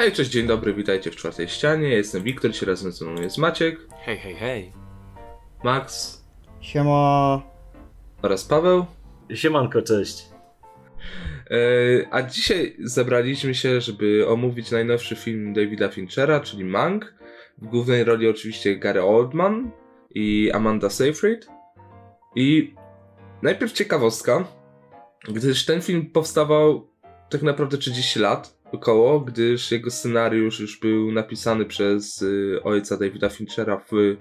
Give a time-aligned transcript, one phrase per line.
[0.00, 1.88] Hej, cześć, dzień dobry, witajcie w czwartej ścianie.
[1.88, 4.72] Jestem Wiktor, dzisiaj razem ze mną jest Maciek, Hej, hej, hej.
[5.64, 6.18] Max
[6.60, 7.42] Siema.
[8.22, 8.86] oraz Paweł.
[9.34, 10.26] Siemanko, cześć.
[11.50, 11.56] E,
[12.10, 17.14] a dzisiaj zebraliśmy się, żeby omówić najnowszy film Davida Finchera, czyli Mank.
[17.58, 19.70] W głównej roli oczywiście Gary Oldman
[20.10, 21.48] i Amanda Seyfried.
[22.36, 22.74] I
[23.42, 24.44] najpierw ciekawostka,
[25.28, 26.88] gdyż ten film powstawał
[27.30, 33.28] tak naprawdę 30 lat około, gdyż jego scenariusz już był napisany przez y, ojca Davida
[33.28, 34.16] Finchera w,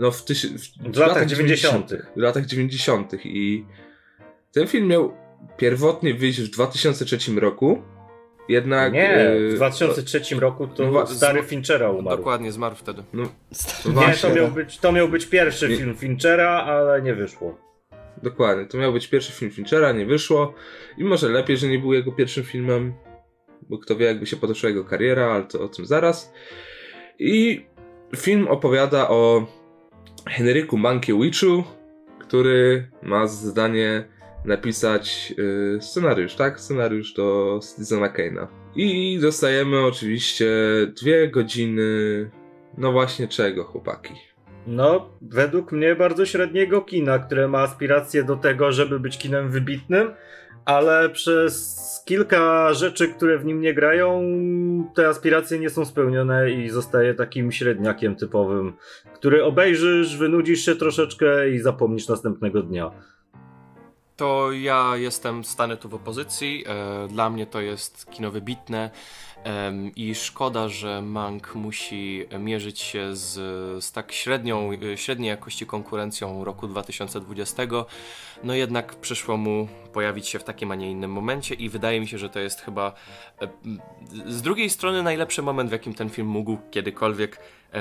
[0.00, 1.90] no, w, tyś, w, W latach 90.
[2.16, 3.12] W latach 90.
[3.24, 3.64] I
[4.52, 5.12] ten film miał
[5.56, 7.82] pierwotnie wyjść w 2003 roku,
[8.48, 8.92] jednak...
[8.92, 12.16] Nie, y, w 2003 roku to no stary Finchera umarł.
[12.16, 13.02] Dokładnie, zmarł wtedy.
[13.12, 15.76] No, Nie, Właśnie, to miał, być, to miał być pierwszy Nie.
[15.76, 17.58] film Finchera, ale nie wyszło.
[18.22, 20.54] Dokładnie, to miał być pierwszy film Finchera, nie wyszło.
[20.98, 22.92] I może lepiej, że nie był jego pierwszym filmem,
[23.68, 26.32] bo kto wie, jakby się potoczyła jego kariera, ale to o tym zaraz.
[27.18, 27.66] I
[28.16, 29.46] film opowiada o
[30.26, 31.64] Henryku Mankiewiczu,
[32.18, 34.04] który ma za zadanie
[34.44, 36.60] napisać y, scenariusz, tak?
[36.60, 38.46] Scenariusz do Citizena Kane'a.
[38.76, 40.46] I dostajemy oczywiście
[41.02, 41.82] dwie godziny,
[42.78, 44.14] no właśnie czego, chłopaki?
[44.66, 50.10] No, według mnie bardzo średniego kina, które ma aspiracje do tego, żeby być kinem wybitnym,
[50.64, 54.22] ale przez kilka rzeczy, które w nim nie grają,
[54.94, 58.72] te aspiracje nie są spełnione i zostaje takim średniakiem typowym,
[59.14, 62.90] który obejrzysz, wynudzisz się troszeczkę i zapomnisz następnego dnia.
[64.16, 66.64] To ja jestem, stanę tu w opozycji.
[66.66, 68.90] E, Dla mnie to jest kino wybitne
[69.96, 73.32] i szkoda, że Mank musi mierzyć się z,
[73.84, 77.62] z tak średnią, e, średniej jakości konkurencją roku 2020.
[78.44, 82.08] No jednak przyszło mu pojawić się w takim, a nie innym momencie i wydaje mi
[82.08, 82.92] się, że to jest chyba
[83.42, 83.48] e,
[84.26, 87.40] z drugiej strony najlepszy moment, w jakim ten film mógł kiedykolwiek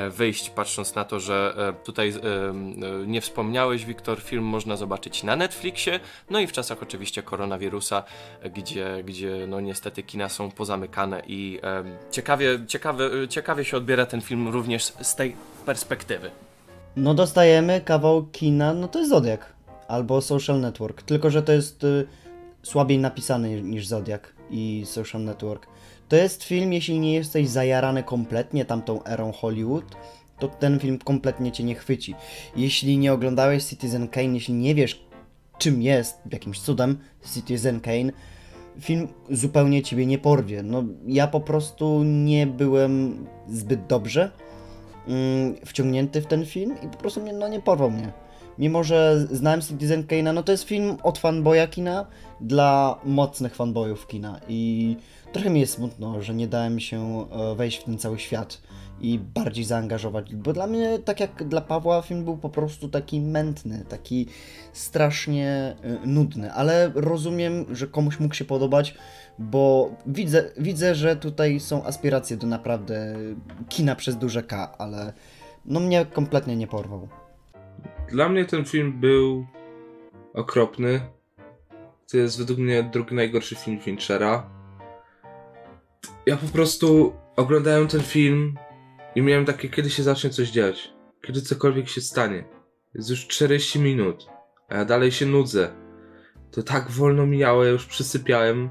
[0.10, 2.54] wyjść, patrząc na to, że e, tutaj e, e,
[3.08, 6.00] nie wspomniałeś, Wiktor, film można zobaczyć na Netflixie,
[6.30, 8.04] no i w czasach oczywiście koronawirusa,
[8.42, 14.06] e, gdzie, gdzie no niestety kina są pozamykane i e, ciekawie, ciekawie, ciekawie się odbiera
[14.06, 16.32] ten film również z tej perspektywy.
[16.96, 19.54] No dostajemy kawał kina, no to jest Zodiak.
[19.88, 21.02] Albo Social Network.
[21.02, 22.08] Tylko, że to jest y,
[22.64, 25.68] słabiej napisany niż Zodiak i Social Network.
[26.10, 29.96] To jest film, jeśli nie jesteś zajarany kompletnie tamtą erą Hollywood,
[30.40, 32.16] to ten film kompletnie cię nie chwyci.
[32.56, 35.06] Jeśli nie oglądałeś Citizen Kane, jeśli nie wiesz
[35.58, 36.98] czym jest, jakimś cudem
[37.34, 38.12] Citizen Kane,
[38.80, 40.64] film zupełnie ciebie nie porwie.
[40.64, 44.32] No, ja po prostu nie byłem zbyt dobrze
[45.08, 48.23] mm, wciągnięty w ten film i po prostu mnie, no, nie porwał mnie.
[48.60, 52.06] Mimo, że znałem Citizen Kane'a, no to jest film od fanboya kina
[52.42, 54.96] dla mocnych fanboyów kina i
[55.32, 58.62] trochę mi jest smutno, że nie dałem się e, wejść w ten cały świat
[59.02, 63.22] i bardziej zaangażować, bo dla mnie, tak jak dla Pawła, film był po prostu taki
[63.22, 64.28] mętny, taki
[64.74, 68.96] strasznie e, nudny, ale rozumiem, że komuś mógł się podobać,
[69.40, 73.16] bo widzę, widzę, że tutaj są aspiracje do naprawdę
[73.70, 75.14] kina przez duże K, ale
[75.66, 77.08] no mnie kompletnie nie porwał.
[78.10, 79.46] Dla mnie ten film był
[80.34, 81.02] okropny.
[82.12, 84.50] To jest według mnie drugi najgorszy film Finchera.
[86.26, 88.58] Ja po prostu oglądałem ten film
[89.16, 90.94] i miałem takie, kiedy się zacznie coś dziać.
[91.22, 92.44] Kiedy cokolwiek się stanie.
[92.94, 94.28] Jest już 40 minut,
[94.70, 95.72] a ja dalej się nudzę.
[96.52, 98.70] To tak wolno mijało, ja już przysypiałem.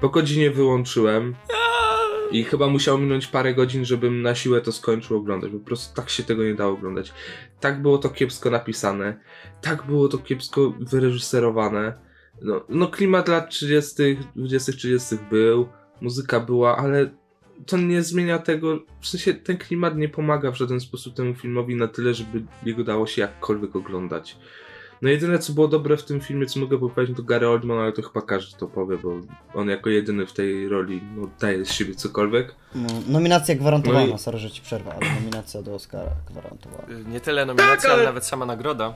[0.00, 1.34] Po godzinie wyłączyłem.
[2.34, 5.52] I chyba musiało minąć parę godzin, żebym na siłę to skończył oglądać.
[5.52, 7.12] Po prostu tak się tego nie dało oglądać.
[7.60, 9.20] Tak było to kiepsko napisane.
[9.60, 11.94] Tak było to kiepsko wyreżyserowane.
[12.42, 15.16] No, no klimat lat 30., 20., 30.
[15.30, 15.68] był.
[16.00, 17.10] Muzyka była, ale
[17.66, 18.82] to nie zmienia tego.
[19.00, 22.84] W sensie ten klimat nie pomaga w żaden sposób temu filmowi na tyle, żeby jego
[22.84, 24.36] dało się jakkolwiek oglądać.
[25.04, 27.92] No jedyne co było dobre w tym filmie, co mogę powiedzieć, to Gary Oldman, ale
[27.92, 29.20] to chyba każdy to powie, bo
[29.54, 32.54] on jako jedyny w tej roli no, daje z siebie cokolwiek.
[32.74, 36.84] No, nominacja gwarantowana, No i- sorry, że ci przerwę, ale nominacja do Oscara gwarantowana.
[37.08, 38.94] Nie tyle nominacja, Tak, ale- ale nawet sama nagroda.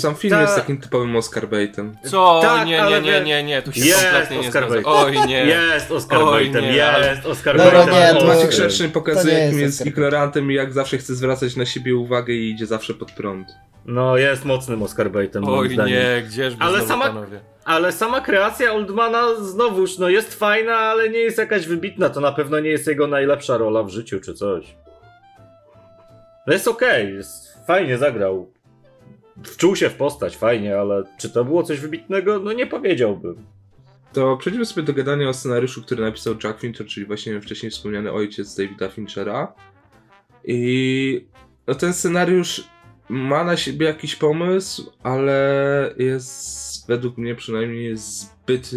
[0.00, 1.96] Sam film Ta- jest takim typowym Oscar baitem.
[2.04, 2.38] Co?
[2.42, 4.82] Tak, nie, nie, nie, nie, nie, tu się Jest kompletnie nie Oscar zgadzam.
[4.84, 4.86] bait.
[5.22, 5.44] Oj, nie.
[5.46, 6.68] Jest Oscar Oj, Baitem, nie,
[7.10, 8.14] jest Oscar Dobra, Baitem.
[8.14, 8.48] nie, to- Maciek.
[8.50, 12.34] Grzeczny pokazuje, nie jakim jest jest ignorantem i jak zawsze chce zwracać na siebie uwagę
[12.34, 13.48] i idzie zawsze pod prąd.
[13.86, 15.94] No, jest mocnym Oscar Baitem, Oj, zdaniem.
[15.98, 17.40] nie, gdzież Ale znowu, sama- panowie.
[17.64, 22.10] Ale sama kreacja Oldmana znowuż, no jest fajna, ale nie jest jakaś wybitna.
[22.10, 24.74] To na pewno nie jest jego najlepsza rola w życiu, czy coś.
[26.46, 28.52] No jest okej, jest fajnie zagrał.
[29.44, 32.38] Wczuł się w postać, fajnie, ale czy to było coś wybitnego?
[32.38, 33.46] No nie powiedziałbym.
[34.12, 38.12] to przejdźmy sobie do gadania o scenariuszu, który napisał Jack Fincher, czyli właśnie wcześniej wspomniany
[38.12, 39.54] ojciec Davida Finchera.
[40.44, 41.26] I
[41.66, 42.68] no ten scenariusz
[43.08, 48.70] ma na siebie jakiś pomysł, ale jest według mnie przynajmniej zbyt,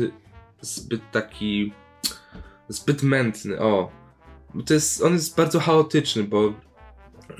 [0.61, 1.73] zbyt taki,
[2.67, 3.91] zbyt mętny, o.
[4.65, 6.53] To jest, on jest bardzo chaotyczny, bo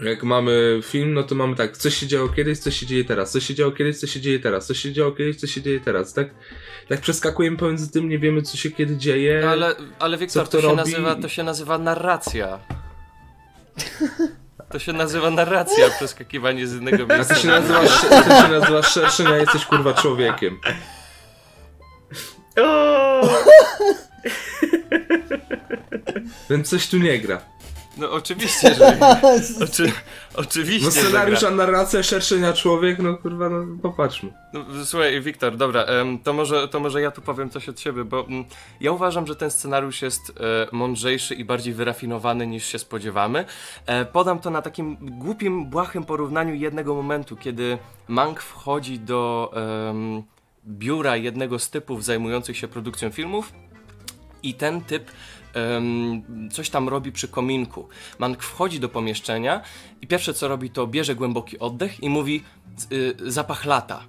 [0.04, 3.32] jak mamy film, no to mamy tak, coś się działo kiedyś, coś się dzieje teraz,
[3.32, 5.80] coś się działo kiedyś, coś się dzieje teraz, coś się działo kiedyś, coś się dzieje
[5.80, 6.30] teraz, tak?
[6.90, 9.42] Tak przeskakujemy pomiędzy tym, nie wiemy co się kiedy dzieje.
[9.44, 12.60] No ale, ale Wiktor, co to, kto się nazywa, to się nazywa narracja.
[14.72, 17.36] To się nazywa narracja, przeskakiwanie z jednego A miejsca.
[17.36, 20.60] to się na nazywa, to się nazywa a jesteś kurwa człowiekiem.
[26.50, 27.42] Więc coś tu nie gra.
[28.00, 29.00] No oczywiście, że nie.
[29.66, 29.92] Oczy,
[30.36, 34.34] oczywiście, No scenariusz, a narracja, szerszeń, a człowiek, no kurwa, no popatrzmy.
[34.54, 35.86] No, słuchaj, Wiktor, dobra,
[36.24, 38.46] to może, to może ja tu powiem coś od siebie, bo mm,
[38.82, 40.34] ja uważam, że ten scenariusz jest e,
[40.72, 43.46] mądrzejszy i bardziej wyrafinowany niż się spodziewamy.
[43.86, 49.52] E, podam to na takim głupim, błahym porównaniu jednego momentu, kiedy Mank wchodzi do
[49.90, 50.24] em,
[50.68, 53.54] biura jednego z typów zajmujących się produkcją filmów
[54.44, 55.12] i ten typ
[56.52, 57.88] coś tam robi przy kominku.
[58.20, 59.62] Mank wchodzi do pomieszczenia
[60.02, 62.44] i pierwsze co robi to bierze głęboki oddech i mówi
[62.92, 64.04] y, zapach lata.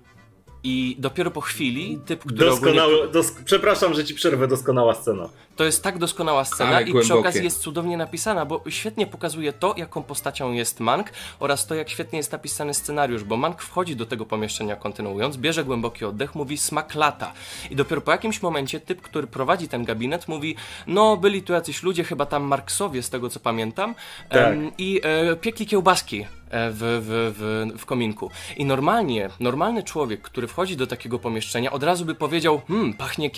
[0.62, 2.74] I dopiero po chwili typ, który ogólnie...
[2.74, 5.28] Doskonały, dos przepraszam, że ci przerwę, doskonała scena.
[5.60, 7.20] To jest tak doskonała scena Ale i przy głębokie.
[7.20, 11.10] okazji jest cudownie napisana, bo świetnie pokazuje to, jaką postacią jest Mank
[11.40, 15.64] oraz to, jak świetnie jest napisany scenariusz, bo Mank wchodzi do tego pomieszczenia kontynuując, bierze
[15.64, 17.32] głęboki oddech, mówi smak lata
[17.70, 21.82] i dopiero po jakimś momencie typ, który prowadzi ten gabinet mówi, no byli tu jacyś
[21.82, 23.94] ludzie, chyba tam Marksowie z tego co pamiętam
[24.28, 24.38] Tak.
[24.38, 26.26] em, i e, piekli kiełbaski e,
[26.70, 28.30] w, w, w, w kominku.
[28.56, 33.30] I normalnie, normalny człowiek, który wchodzi do takiego pomieszczenia, od razu by powiedział, hmm, pachnie,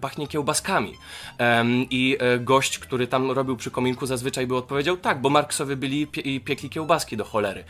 [0.00, 0.94] pachnie kiełbaskami.
[1.38, 1.49] Em,
[1.90, 6.06] I e, gość, który tam robił przy kominku, zazwyczaj by odpowiedział, tak, bo Marksowie byli
[6.06, 7.64] pie, i piekli kiełbaski do cholery.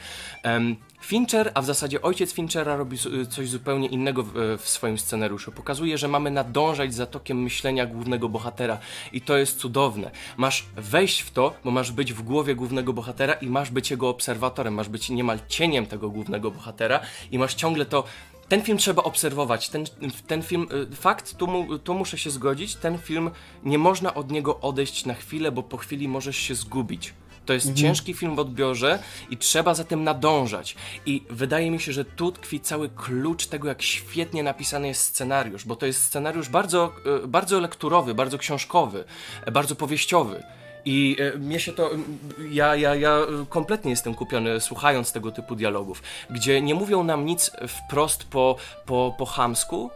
[1.02, 5.52] Fincher, a w zasadzie ojciec Finchera robi z- coś zupełnie innego w, w swoim scenariuszu.
[5.52, 8.78] Pokazuje, że mamy nadążać za tokiem myślenia głównego bohatera
[9.12, 10.10] i to jest cudowne.
[10.36, 14.08] Masz wejść w to, bo masz być w głowie głównego bohatera i masz być jego
[14.08, 17.00] obserwatorem, masz być niemal cieniem tego głównego bohatera
[17.30, 18.04] i masz ciągle to
[18.50, 19.68] ten film trzeba obserwować.
[19.68, 19.84] Ten,
[20.26, 23.30] ten film, y, fakt, tu, mu, tu muszę się zgodzić, ten film
[23.64, 27.14] nie można od niego odejść na chwilę, bo po chwili możesz się zgubić.
[27.46, 28.98] To jest ciężki film w odbiorze
[29.30, 30.76] i trzeba za tym nadążać.
[31.06, 35.64] I wydaje mi się, że tu tkwi cały klucz tego, jak świetnie napisany jest scenariusz,
[35.64, 36.92] bo to jest scenariusz bardzo,
[37.24, 39.04] y, bardzo lekturowy, bardzo książkowy,
[39.52, 40.42] bardzo powieściowy.
[40.84, 41.92] I e, mnie się to.
[41.92, 42.18] m,
[42.50, 43.18] Ja, ja, ja
[43.48, 48.56] kompletnie jestem kupiony słuchając tego typu dialogów, gdzie nie mówią nam nic wprost po,
[48.86, 49.90] po, po chamsku,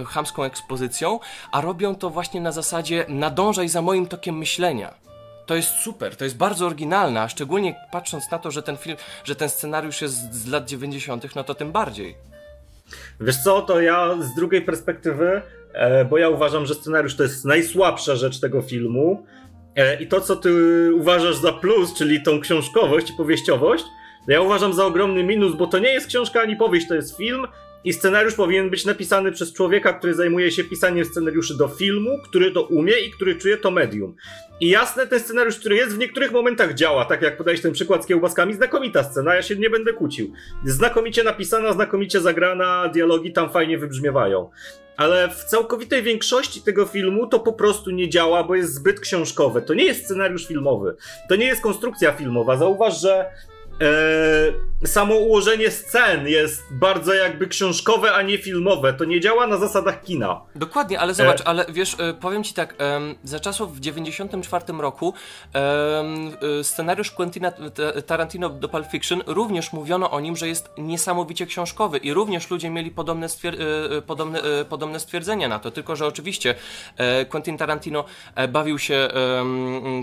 [0.00, 1.20] e, chamską ekspozycją,
[1.52, 4.94] a robią to właśnie na zasadzie nadążaj za moim tokiem myślenia.
[5.46, 8.96] To jest super, to jest bardzo oryginalne, a szczególnie patrząc na to, że ten film,
[9.24, 12.14] że ten scenariusz jest z lat 90., no to tym bardziej.
[13.20, 15.42] Wiesz co, to ja z drugiej perspektywy,
[15.72, 19.26] e, bo ja uważam, że scenariusz to jest najsłabsza rzecz tego filmu.
[19.76, 20.50] E, I to, co ty
[20.94, 23.84] uważasz za plus, czyli tą książkowość i powieściowość,
[24.26, 27.46] ja uważam za ogromny minus, bo to nie jest książka ani powieść, to jest film.
[27.84, 32.52] I scenariusz powinien być napisany przez człowieka, który zajmuje się pisaniem scenariuszy do filmu, który
[32.52, 34.16] to umie i który czuje to medium.
[34.60, 38.04] I jasne, ten scenariusz, który jest w niektórych momentach działa, tak jak podałeś ten przykład
[38.04, 40.32] z kiełbaskami, znakomita scena, ja się nie będę kłócił.
[40.64, 44.50] Znakomicie napisana, znakomicie zagrana, dialogi tam fajnie wybrzmiewają.
[44.96, 49.62] Ale w całkowitej większości tego filmu to po prostu nie działa, bo jest zbyt książkowe.
[49.62, 50.96] To nie jest scenariusz filmowy,
[51.28, 52.56] to nie jest konstrukcja filmowa.
[52.56, 53.30] Zauważ, że
[53.80, 58.92] e, samo ułożenie scen jest bardzo jakby książkowe, a nie filmowe.
[58.92, 60.40] To nie działa na zasadach kina.
[60.54, 62.74] Dokładnie, ale zobacz, ale wiesz, e, powiem ci tak,
[63.24, 65.14] za czasów w 94 roku
[65.54, 66.04] e,
[66.62, 67.52] scenariusz Quentina
[68.06, 72.70] Tarantino do Pulp Fiction również mówiono o nim, że jest niesamowicie książkowy i również ludzie
[72.70, 76.54] mieli podobne, stwier- e, e, podobne, e, podobne stwierdzenia na to, tylko że oczywiście
[76.96, 79.08] e, Quentin Tarantino e, bawił się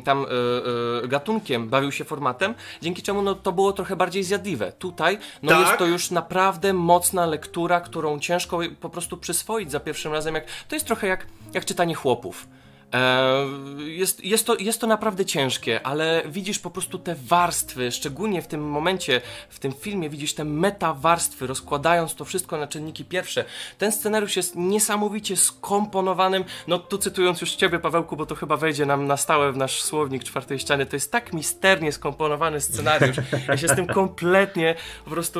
[0.05, 4.71] tam e, e, gatunkiem, bawił się formatem, dzięki czemu no, to było trochę bardziej zjadliwe.
[4.71, 5.59] Tutaj no, Tak.
[5.59, 10.35] jest to już naprawdę mocna lektura, którą ciężko po prostu przyswoić za pierwszym razem.
[10.35, 12.47] Jak, to jest trochę jak, jak czytanie chłopów.
[12.93, 13.45] E,
[13.77, 18.47] jest, jest, to, jest to naprawdę ciężkie, ale widzisz po prostu te warstwy, szczególnie w
[18.47, 23.45] tym momencie, w tym filmie, widzisz te meta warstwy, rozkładając to wszystko na czynniki pierwsze.
[23.77, 28.85] Ten scenariusz jest niesamowicie skomponowanym, no tu cytując już Ciebie, Pawełku, bo to chyba wejdzie
[28.85, 33.17] nam na stałe w nasz słownik czwartej ściany, to jest tak misternie skomponowany scenariusz.
[33.47, 34.75] Ja się z tym kompletnie,
[35.05, 35.39] po prostu,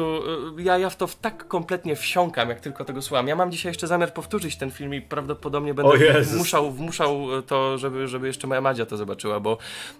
[0.59, 3.27] y, ja, ja w to tak kompletnie wsiąkam, jak tylko tego słucham.
[3.27, 8.07] Ja mam dzisiaj jeszcze zamiar powtórzyć ten film i prawdopodobnie będę musiał, musiał to, żeby,
[8.07, 9.55] żeby jeszcze moja Madzia to zobaczyła, bo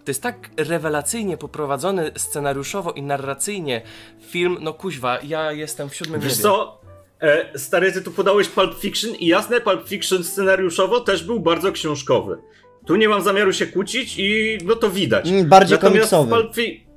[0.06, 3.82] to jest tak rewelacyjnie poprowadzony scenariuszowo i narracyjnie
[4.22, 6.82] film, no kuźwa, ja jestem w siódmym Wiesz co?
[7.22, 11.72] E, stary, ty tu podałeś Pulp Fiction i jasne, Pulp Fiction scenariuszowo też był bardzo
[11.72, 12.38] książkowy.
[12.86, 15.29] Tu nie mam zamiaru się kłócić i no to widać.
[15.29, 16.32] Mm, bardziej Natomiast komiksowy.
[16.32, 16.88] Pulp Fi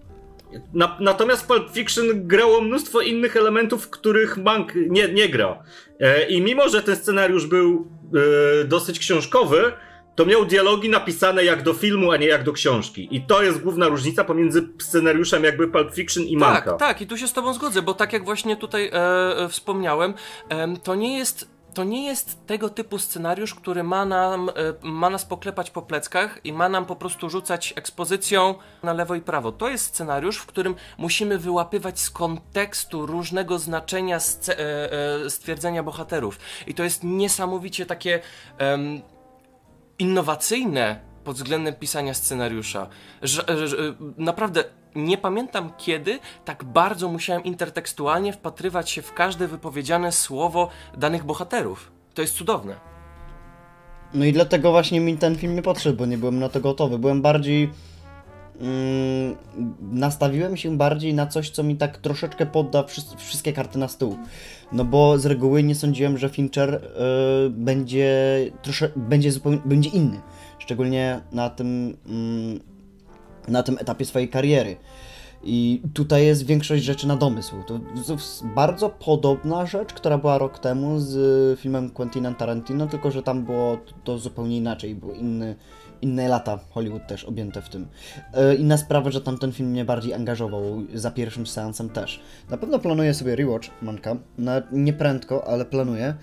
[0.75, 5.63] na, natomiast Pulp Fiction grało mnóstwo innych elementów, których Mank nie, nie gra.
[6.01, 7.87] E, I mimo, że ten scenariusz był
[8.61, 9.73] e, dosyć książkowy,
[10.15, 13.09] to miał dialogi napisane jak do filmu, a nie jak do książki.
[13.11, 16.71] I to jest główna różnica pomiędzy scenariuszem jakby Pulp Fiction i Manka.
[16.71, 18.93] Tak, tak, i tu się z tobą zgodzę, bo tak jak właśnie tutaj e,
[19.39, 20.15] e, wspomniałem,
[20.49, 24.53] e, to nie jest to nie jest tego typu scenariusz, który ma, nam, e,
[24.83, 29.21] ma nas poklepać po pleckach i ma nam po prostu rzucać ekspozycją na lewo i
[29.21, 29.53] prawo.
[29.53, 36.39] To jest scenariusz, w którym musimy wyłapywać z kontekstu różnego znaczenia e, stwierdzenia bohaterów.
[36.67, 38.21] I to jest niesamowicie takie
[40.01, 42.89] innowacyjne pod względem pisania scenariusza.
[43.23, 43.77] Że, że,
[44.19, 44.65] naprawdę
[44.95, 51.93] nie pamiętam kiedy tak bardzo musiałem intertekstualnie wpatrywać się w każde wypowiedziane słowo danych bohaterów.
[52.15, 52.75] To jest cudowne.
[54.15, 56.99] No i dlatego właśnie mi ten film nie podszedł, bo nie byłem na to gotowy.
[56.99, 57.71] Byłem bardziej.
[58.61, 59.37] Mm,
[59.93, 62.85] nastawiłem się bardziej na coś, co mi tak troszeczkę podda
[63.17, 64.17] wszystkie karty na stół.
[64.73, 68.11] No bo z reguły nie sądziłem, że Fincher y, będzie,
[68.63, 70.21] trosze, będzie zupełnie będzie inny.
[70.59, 71.97] Szczególnie na tym,
[73.49, 74.77] y, na tym etapie swojej kariery.
[75.45, 77.55] I tutaj jest większość rzeczy na domysł.
[77.67, 77.81] To
[78.55, 83.79] bardzo podobna rzecz, która była rok temu z filmem Quentina Tarantino, tylko że tam było
[84.05, 85.57] to zupełnie inaczej, był inny,
[86.03, 87.89] inne lata Hollywood też objęte w tym.
[88.35, 92.21] E, inna sprawa, że tamten film mnie bardziej angażował za pierwszym seansem też.
[92.51, 96.15] Na pewno planuję sobie rewatch Manka, na, nie prędko, ale planuję.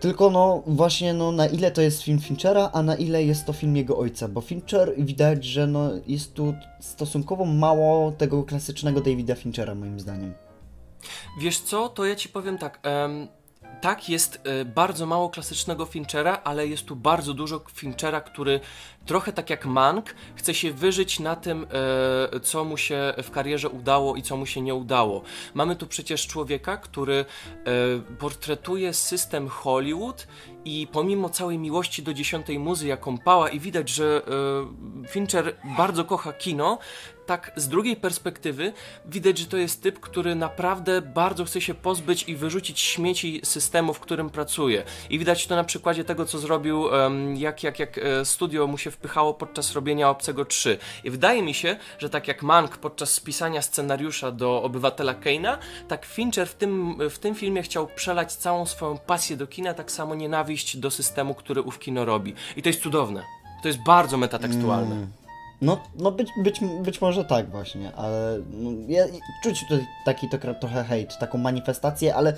[0.00, 3.52] Tylko no właśnie no na ile to jest film Finchera, a na ile jest to
[3.52, 9.34] film jego ojca, bo Fincher widać, że no jest tu stosunkowo mało tego klasycznego Davida
[9.34, 10.34] Finchera moim zdaniem.
[11.40, 13.37] Wiesz co, to ja ci powiem tak, um
[13.80, 18.60] tak, jest y, bardzo mało klasycznego Finchera, ale jest tu bardzo dużo Finchera, który
[19.06, 21.66] trochę tak jak Mank chce się wyżyć na tym,
[22.36, 25.22] y, co mu się w karierze udało i co mu się nie udało.
[25.54, 27.24] Mamy tu przecież człowieka, który
[28.12, 30.26] y, portretuje system Hollywood
[30.64, 34.22] i pomimo całej miłości do dziesiątej muzy, jaką pała i widać, że
[35.08, 36.78] Fincher bardzo kocha kino,
[37.28, 38.72] tak z drugiej perspektywy
[39.06, 43.94] widać, że to jest typ, który naprawdę bardzo chce się pozbyć i wyrzucić śmieci systemu,
[43.94, 44.84] w którym pracuje.
[45.10, 46.84] I widać to na przykładzie tego, co zrobił,
[47.34, 50.78] jak, jak, jak e, studio mu się wpychało podczas robienia Obcego 3.
[51.04, 55.58] I wydaje mi się, że tak jak Mank podczas spisania scenariusza do Obywatela Keina,
[55.88, 59.92] tak Fincher w tym, w tym filmie chciał przelać całą swoją pasję do kina, tak
[59.92, 62.34] samo nienawiść do systemu, który ów kino robi.
[62.56, 63.22] I to jest cudowne.
[63.62, 64.94] To jest bardzo metatekstualne.
[64.94, 65.17] Mm.
[65.62, 69.04] No, no być, być, być może tak właśnie, ale no, ja,
[69.42, 72.34] czuć tutaj taki to, trochę hejt, taką manifestację, ale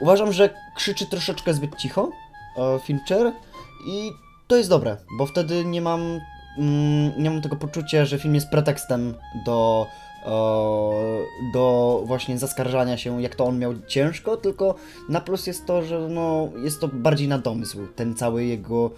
[0.00, 2.10] uważam, że krzyczy troszeczkę zbyt cicho
[2.56, 3.32] e, Fincher
[3.86, 4.10] i
[4.46, 6.20] to jest dobre, bo wtedy nie mam,
[6.58, 9.14] mm, nie mam tego poczucia, że film jest pretekstem
[9.46, 9.86] do,
[10.22, 10.30] e,
[11.52, 14.74] do właśnie zaskarżania się, jak to on miał ciężko, tylko
[15.08, 18.90] na plus jest to, że no, jest to bardziej na domysł, ten cały jego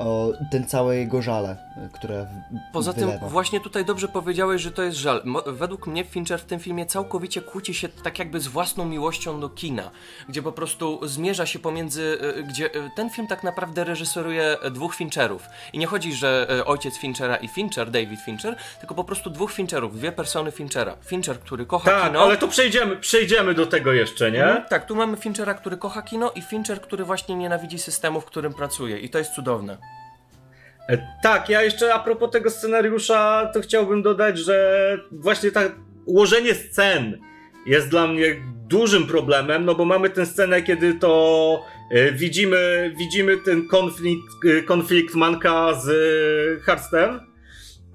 [0.00, 1.56] o ten całe jego żale,
[1.92, 2.26] które
[2.72, 3.18] Poza wylewa.
[3.18, 5.22] tym właśnie tutaj dobrze powiedziałeś, że to jest żal.
[5.46, 9.48] Według mnie Fincher w tym filmie całkowicie kłóci się tak jakby z własną miłością do
[9.48, 9.90] kina,
[10.28, 14.94] gdzie po prostu zmierza się pomiędzy, e, gdzie e, ten film tak naprawdę reżyseruje dwóch
[14.94, 15.42] Fincherów.
[15.72, 19.52] I nie chodzi, że e, ojciec Finchera i Fincher, David Fincher, tylko po prostu dwóch
[19.52, 20.96] Fincherów, dwie persony Finchera.
[21.06, 22.20] Fincher, który kocha tak, kino.
[22.20, 24.44] ale to przejdziemy, przejdziemy do tego jeszcze, nie?
[24.44, 28.24] Mhm, tak, tu mamy Finchera, który kocha kino i Fincher, który właśnie nienawidzi systemu, w
[28.24, 28.98] którym pracuje.
[28.98, 29.89] I to jest cudowne.
[30.90, 35.72] E, tak, ja jeszcze a propos tego scenariusza, to chciałbym dodać, że właśnie tak
[36.06, 37.18] ułożenie scen
[37.66, 38.36] jest dla mnie
[38.68, 44.62] dużym problemem, no bo mamy tę scenę, kiedy to e, widzimy, widzimy ten konflikt, e,
[44.62, 47.20] konflikt Manka z Harstem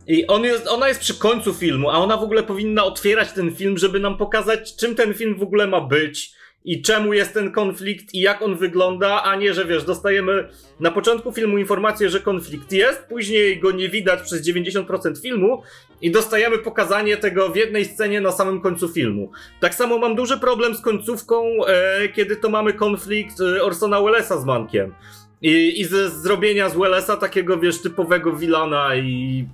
[0.07, 3.55] i on jest, ona jest przy końcu filmu, a ona w ogóle powinna otwierać ten
[3.55, 6.34] film, żeby nam pokazać, czym ten film w ogóle ma być
[6.65, 10.47] i czemu jest ten konflikt i jak on wygląda, a nie, że wiesz, dostajemy
[10.79, 15.63] na początku filmu informację, że konflikt jest, później go nie widać przez 90% filmu
[16.01, 19.31] i dostajemy pokazanie tego w jednej scenie na samym końcu filmu.
[19.59, 24.39] Tak samo mam duży problem z końcówką, e, kiedy to mamy konflikt e, Orsona Wellesa
[24.41, 24.93] z Mankiem.
[25.41, 29.45] I, i ze zrobienia z Wellesa takiego, wiesz, typowego vilana i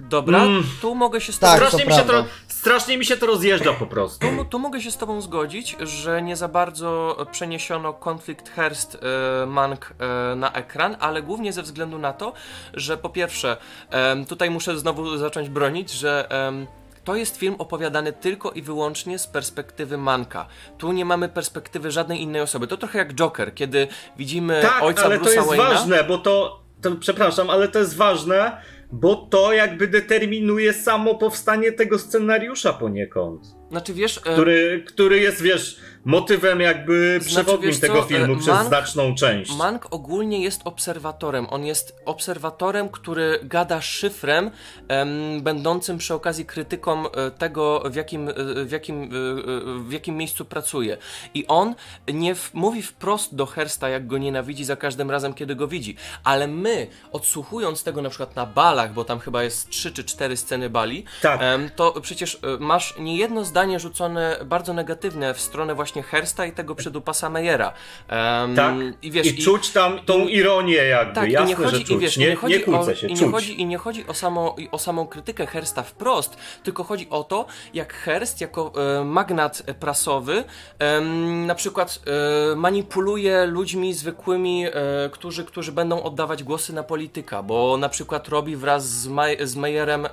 [0.00, 0.62] Dobra, Mm.
[0.80, 2.30] tu mogę się z Tak, strasznie, mi się to, prawda.
[2.62, 4.26] Strasznie mi się to rozjeżdża po prostu.
[4.26, 8.98] Tu, tu mogę się z tobą zgodzić, że nie za bardzo przeniesiono konflikt Hearst
[9.42, 12.32] e, Mank e, na ekran, ale głównie ze względu na to,
[12.74, 13.56] że po pierwsze,
[14.28, 16.28] tutaj muszę znowu zacząć bronić, że
[17.04, 20.46] to jest film opowiadany tylko i wyłącznie z perspektywy Manka.
[20.78, 22.66] Tu nie mamy perspektywy żadnej innej osoby.
[22.66, 25.56] To trochę jak Joker, kiedy widzimy Tak, ojca ale Bruce'a to jest Wayne'a.
[25.56, 26.90] ważne, bo to, to.
[27.00, 33.61] Przepraszam, ale to jest ważne, bo to jakby determinuje samo powstanie tego scenariusza poniekąd.
[33.72, 38.54] Znaczy wiesz, e, Który, który jest, wiesz, motywem jakby Znaczy, przewodnim tego filmu e, przez
[38.54, 39.56] Mank- znaczną część.
[39.56, 41.46] Mank ogólnie jest obserwatorem.
[41.50, 44.50] On jest obserwatorem, który gada szyfrem,
[44.88, 48.30] em, będącym przy okazji krytyką e, tego, w jakim,
[48.66, 49.10] w, jakim,
[49.88, 50.96] w jakim miejscu pracuje.
[51.34, 51.74] I on
[52.12, 55.96] nie w, mówi wprost do Hersta, jak go nienawidzi za każdym razem, kiedy go widzi.
[56.24, 60.36] Ale my, odsłuchując tego na przykład na balach, bo tam chyba jest trzy czy cztery
[60.36, 61.40] sceny bali, Tak.
[61.42, 66.74] em, to przecież masz niejedno zdanie rzucone bardzo negatywne w stronę właśnie Hersta i tego
[66.74, 67.72] przedupasa Meyera.
[68.08, 68.74] Em, Tak.
[69.02, 71.90] I wiesz, I czuć tam tą ironię jakby, tak, jasne, i nie chodzi, że czuć.
[71.90, 73.78] i wiesz, nie, i nie, nie chodzi kłócę o, się, i nie chodzi, i nie
[73.78, 78.40] chodzi o, samo, i o samą krytykę Hersta wprost, tylko chodzi o to, jak Herst
[78.40, 80.44] jako e, magnat prasowy
[80.78, 82.00] em, na przykład
[82.52, 84.72] e, manipuluje ludźmi zwykłymi, e,
[85.12, 89.56] którzy, którzy będą oddawać głosy na polityka, bo na przykład robi wraz z, Maj, z
[89.56, 90.12] Meyerem em,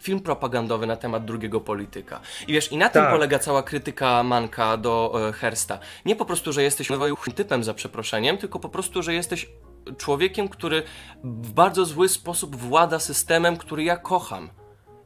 [0.00, 2.20] film propagandowy na temat drugiego polityka.
[2.48, 3.12] I wiesz, i na tym Tak.
[3.12, 5.78] polega cała krytyka Manka do e, Hersta.
[6.04, 6.90] Nie po prostu, że jesteś
[7.32, 9.48] typem za przeproszeniem, tylko po prostu, że jesteś
[9.96, 10.82] człowiekiem, który
[11.24, 14.50] w bardzo zły sposób włada systemem, który ja kocham.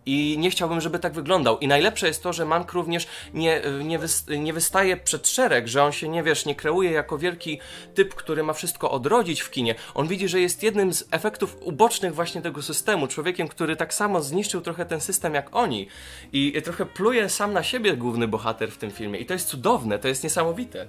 [0.07, 1.59] I nie chciałbym, żeby tak wyglądał.
[1.59, 5.85] I najlepsze jest to, że Mank również nie, nie, wys, nie wystaje przed szereg, że
[5.85, 7.61] on się nie wiesz, nie kreuje jako wielki
[7.95, 9.75] typ, który ma wszystko odrodzić w kinie.
[9.95, 13.07] On widzi, że jest jednym z efektów ubocznych właśnie tego systemu.
[13.07, 15.89] Człowiekiem, który tak samo zniszczył trochę ten system jak oni.
[16.33, 19.19] I trochę pluje sam na siebie główny bohater w tym filmie.
[19.19, 20.87] I to jest cudowne, to jest niesamowite.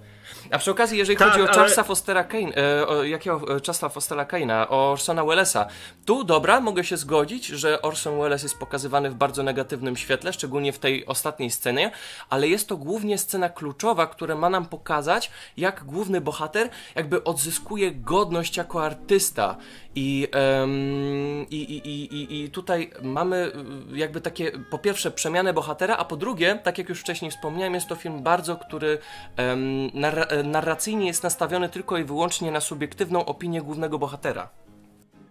[0.51, 3.45] A przy okazji, jeżeli Tak, chodzi o ale- Charlesa Fostera Kane, e, o, jakiego e,
[3.47, 5.67] Charlesa Fostera Kane'a, o Orsona Wellesa,
[6.05, 10.73] tu dobra, mogę się zgodzić, że Orson Welles jest pokazywany w bardzo negatywnym świetle, szczególnie
[10.73, 11.91] w tej ostatniej scenie,
[12.29, 17.91] ale jest to głównie scena kluczowa, która ma nam pokazać, jak główny bohater jakby odzyskuje
[17.91, 19.57] godność jako artysta.
[19.95, 23.51] I, em, i, i, i, i, tutaj mamy
[23.93, 27.73] y, jakby takie, po pierwsze, przemianę bohatera, a po drugie, tak jak już wcześniej wspomniałem,
[27.73, 28.97] jest to film bardzo, który
[29.37, 34.49] em, narra- narracyjnie jest nastawiony tylko i wyłącznie na subiektywną opinię głównego bohatera.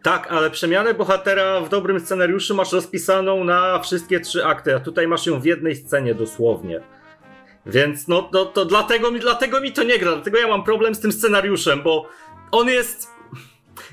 [0.07, 5.09] Tak, ale przemianę bohatera w dobrym scenariuszu masz rozpisaną na wszystkie trzy akty, a tutaj
[5.09, 6.81] masz ją w jednej scenie dosłownie.
[7.66, 10.95] Więc no to, to dlatego, mi, dlatego mi to nie gra, dlatego ja mam problem
[10.95, 12.09] z tym scenariuszem, bo
[12.53, 13.11] on jest.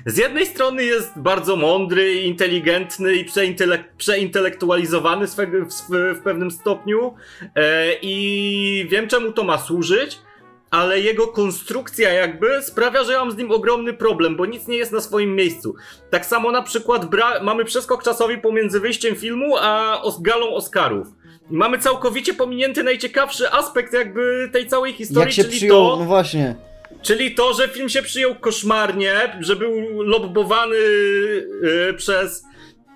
[0.06, 7.14] Z jednej strony jest bardzo mądry, inteligentny i przeintelek- przeintelektualizowany w, sw- w pewnym stopniu
[7.54, 10.18] e, i wiem czemu to ma służyć,
[10.74, 14.76] ale jego konstrukcja jakby sprawia, że ja mam z nim ogromny problem, bo nic nie
[14.76, 15.74] jest na swoim miejscu.
[16.10, 17.06] Tak samo na przykład
[17.42, 21.06] mamy przeskok czasowy pomiędzy wyjściem filmu a os- galą Oscarów.
[21.50, 25.96] I mamy całkowicie pominięty najciekawszy aspekt jakby tej całej historii, Jak się czyli przyjął, to,
[25.96, 26.54] no właśnie.
[27.02, 30.76] Czyli to, że film się przyjął koszmarnie, że był lobbowany
[31.90, 32.44] e, przez,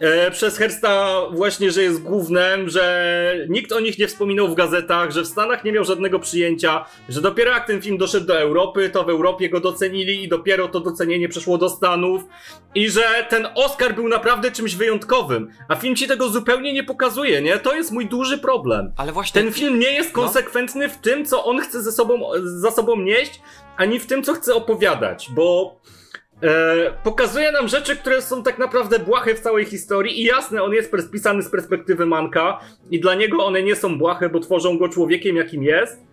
[0.00, 5.10] e, przez Hersta właśnie, że jest głównym, że nikt o nich nie wspominał w gazetach,
[5.10, 8.90] że w Stanach nie miał żadnego przyjęcia, że dopiero jak ten film doszedł do Europy,
[8.90, 12.22] to w Europie go docenili i dopiero to docenienie przeszło do Stanów
[12.74, 17.42] i że ten Oscar był naprawdę czymś wyjątkowym, a film ci tego zupełnie nie pokazuje,
[17.42, 17.58] nie?
[17.58, 18.92] To jest mój duży problem.
[18.96, 20.22] Ale właśnie Ten film nie jest No.
[20.22, 23.40] konsekwentny w tym, co on chce ze sobą, za sobą nieść,
[23.76, 25.76] ani w tym, co chce opowiadać, bo
[26.42, 30.72] e, pokazuje nam rzeczy, które są tak naprawdę błahe w całej historii i jasne, on
[30.72, 34.88] jest pisany z perspektywy Manka i dla niego one nie są błahe, bo tworzą go
[34.88, 36.08] człowiekiem, jakim jest.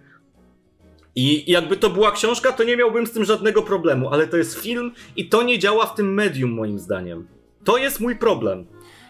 [1.16, 4.60] I jakby to była książka, to nie miałbym z tym żadnego problemu, ale to jest
[4.60, 7.28] film i to nie działa w tym medium, moim zdaniem.
[7.64, 8.66] To jest mój problem.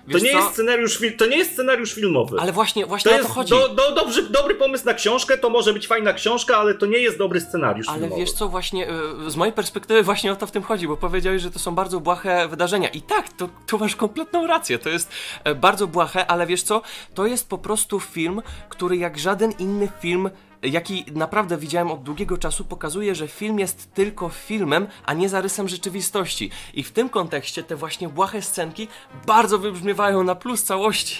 [0.07, 0.37] Wiesz to nie co?
[0.39, 2.37] jest scenariusz, to nie jest scenariusz filmowy.
[2.39, 3.49] Ale właśnie, właśnie To o to chodzi.
[3.49, 6.97] do, do, dobry, dobry pomysł na książkę, to może być fajna książka, ale to nie
[6.97, 8.21] jest dobry scenariusz Ale filmowy.
[8.21, 8.87] wiesz co, właśnie
[9.27, 11.75] y, z mojej perspektywy właśnie o to w tym chodzi, bo powiedziałeś, że to są
[11.75, 12.89] bardzo błahe wydarzenia.
[12.89, 15.09] I tak, to, tu masz kompletną rację, to jest
[15.43, 16.81] e, bardzo błahe, ale wiesz co,
[17.13, 20.29] to jest po prostu film, który jak żaden inny film
[20.65, 25.67] jaki naprawdę widziałem od długiego czasu, pokazuje, że film jest tylko filmem, a nie zarysem
[25.67, 26.49] rzeczywistości.
[26.73, 28.87] I w tym kontekście te właśnie błahe scenki
[29.27, 31.17] bardzo wybrzmiewają na plus całości.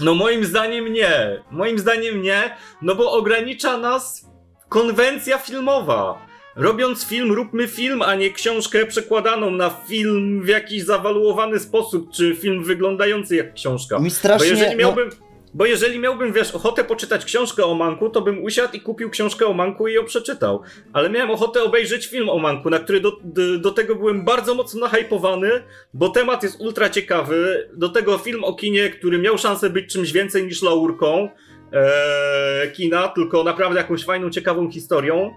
[0.00, 1.42] No moim zdaniem nie.
[1.50, 4.26] Moim zdaniem nie, no bo ogranicza nas
[4.68, 6.26] konwencja filmowa.
[6.56, 12.36] Robiąc film, róbmy film, a nie książkę przekładaną na film w jakiś zawaluowany sposób, czy
[12.36, 13.98] film wyglądający jak książka.
[13.98, 15.10] Mi strasznie, Bo jeżeli no- miałbym,
[15.54, 19.46] bo jeżeli miałbym, wiesz, ochotę poczytać książkę o Manku, to bym usiadł i kupił książkę
[19.46, 20.62] o Manku i ją przeczytał.
[20.92, 24.54] Ale miałem ochotę obejrzeć film o Manku, na który do, do, do tego byłem bardzo
[24.54, 25.50] mocno nahypowany,
[25.94, 27.68] bo temat jest ultra ciekawy.
[27.76, 31.28] Do tego film o kinie, który miał szansę być czymś więcej niż laurką
[31.72, 35.34] e, kina, tylko naprawdę jakąś fajną, ciekawą historią.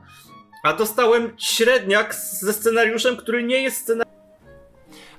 [0.63, 4.16] A dostałem średniak ze scenariuszem, który nie jest scenariuszem.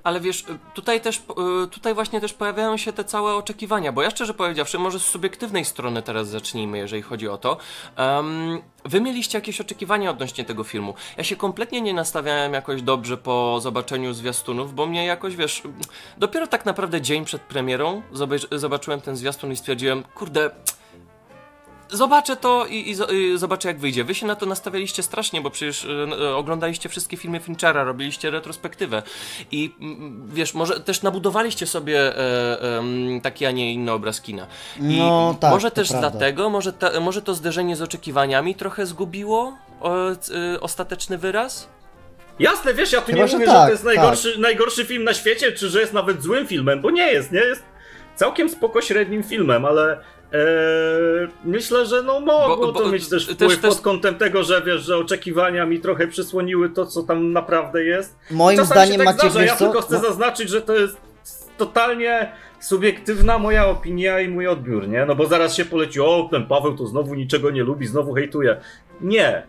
[0.05, 1.17] Ale wiesz, tutaj też,
[1.65, 5.05] y, tutaj właśnie też pojawiają się te całe oczekiwania, bo ja szczerze powiedziawszy, może z
[5.05, 7.57] subiektywnej strony teraz zacznijmy, jeżeli chodzi o to.
[7.99, 10.95] Um, wy mieliście jakieś oczekiwania odnośnie tego filmu.
[11.17, 15.63] Ja się kompletnie nie nastawiałem jakoś dobrze po zobaczeniu zwiastunów, bo mnie jakoś, wiesz,
[16.19, 20.51] dopiero tak naprawdę dzień przed premierą zobacz, zobaczyłem ten zwiastun i stwierdziłem, kurde,
[21.91, 24.05] Zobaczę to i, i, i zobaczę jak wyjdzie.
[24.05, 25.87] Wy się na to nastawialiście strasznie, bo przecież
[26.21, 29.03] e, oglądaliście wszystkie filmy Finchera, robiliście retrospektywę
[29.53, 29.75] i
[30.27, 34.47] wiesz, może też nabudowaliście sobie e, em, taki, a nie inny obraz kina.
[34.81, 36.11] I No tak, może też prawda.
[36.11, 39.95] dlatego, może, ta, może to zderzenie z oczekiwaniami trochę zgubiło o,
[40.61, 41.69] ostateczny wyraz?
[42.39, 45.05] Jasne, wiesz, ja tu Chyba, nie że mówię, że tak, to jest najgorszy, najgorszy film
[45.05, 47.63] na świecie, czy że jest nawet złym filmem, bo nie jest, nie jest
[48.15, 50.01] całkiem spoko średnim filmem, ale
[50.33, 50.39] e,
[51.45, 54.43] myślę, że no mogło Bo- bo- to mieć też też- wpływ też- pod kątem tego,
[54.43, 58.17] że wiesz, że oczekiwania mi trochę przysłoniły to, co tam naprawdę jest.
[58.31, 59.47] Moim Czasami zdaniem się tak macie, zdarza.
[59.47, 59.65] Ja co?
[59.65, 60.97] tylko chcę No- zaznaczyć, że to jest
[61.59, 65.05] totalnie subiektywna moja opinia i mój odbiór, nie?
[65.07, 68.57] No bo zaraz się poleci, o, ten Paweł to znowu niczego nie lubi, znowu hejtuje.
[69.01, 69.43] Nie.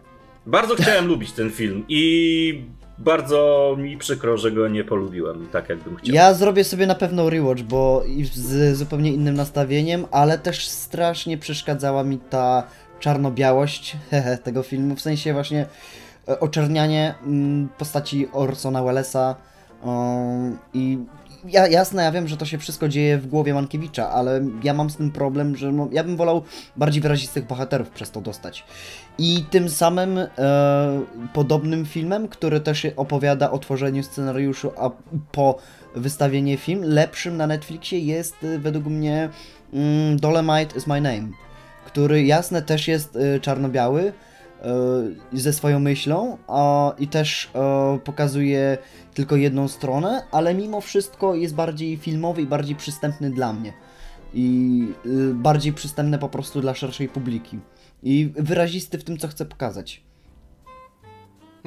[0.45, 2.63] Bardzo chciałem lubić ten film i
[2.99, 6.15] bardzo mi przykro, że go nie polubiłem tak, jakbym chciał.
[6.15, 12.03] Ja zrobię sobie na pewno rewatch, bo z zupełnie innym nastawieniem, ale też strasznie przeszkadzała
[12.03, 12.63] mi ta
[12.99, 13.97] czarno-białość
[14.43, 15.65] tego filmu, w sensie właśnie
[16.27, 19.35] e, oczernianie mm, postaci Orsona Wellesa
[19.83, 20.97] um, i
[21.45, 24.89] ja, jasne, ja wiem, że to się wszystko dzieje w głowie Mankiewicza, ale ja mam
[24.89, 26.43] z tym problem, że no, ja bym wolał
[26.75, 28.63] bardziej wyrazistych bohaterów przez to dostać.
[29.17, 30.27] I tym samym e,
[31.33, 34.89] podobnym filmem, który też opowiada o tworzeniu scenariuszu, a
[35.31, 35.57] po
[35.95, 39.29] wystawienie film, lepszym na Netflixie jest e, według mnie
[39.73, 41.27] mm, Dolemite is my name,
[41.85, 44.13] który jasne też jest e, czarno-biały
[45.33, 48.77] ze swoją myślą a, i też e, pokazuje
[49.13, 53.73] tylko jedną stronę, ale mimo wszystko jest bardziej filmowy i bardziej przystępny dla mnie.
[54.33, 57.59] I y, bardziej przystępny po prostu dla szerszej publiki.
[58.03, 60.01] I wyrazisty w tym, co chce pokazać.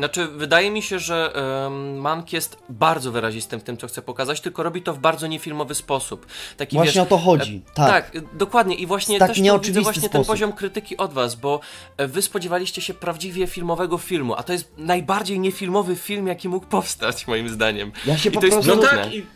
[0.03, 1.33] Znaczy, wydaje mi się, że
[1.65, 5.27] um, Mank jest bardzo wyrazistym w tym, co chce pokazać, tylko robi to w bardzo
[5.27, 6.27] niefilmowy sposób.
[6.57, 7.62] Taki, Właśnie wiesz, o to chodzi.
[7.71, 8.11] e, tak.
[8.11, 8.75] tak, dokładnie.
[8.75, 10.27] I właśnie tak też widzę właśnie ten sposób.
[10.27, 11.61] poziom krytyki od was, bo
[11.97, 16.67] e, wy spodziewaliście się prawdziwie filmowego filmu, a to jest najbardziej niefilmowy film, jaki mógł
[16.67, 17.93] powstać, moim zdaniem.
[18.07, 18.77] Ja się I po to jest prostu.
[18.83, 19.05] No smutne.
[19.05, 19.27] tak, i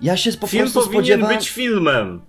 [0.00, 1.36] Ja się po film prostu powinien spodziewałem.
[1.38, 2.20] być filmem.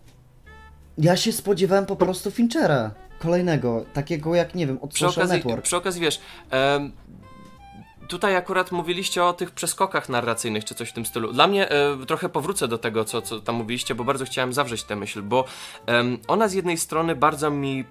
[0.97, 2.91] Ja się spodziewałem po prostu Finchera.
[3.19, 3.85] Kolejnego.
[3.93, 5.63] Takiego jak, nie wiem, od Przy Social okazji, Network.
[5.63, 6.19] przy okazji, wiesz,
[6.49, 6.91] em,
[8.07, 11.33] tutaj akurat mówiliście o tych przeskokach narracyjnych, czy coś w tym stylu.
[11.33, 14.83] Dla mnie e, trochę powrócę do tego, co, co tam mówiliście, bo bardzo chciałem zawrzeć
[14.83, 15.45] tę myśl, bo
[16.27, 17.85] ona z jednej strony bardzo mi e,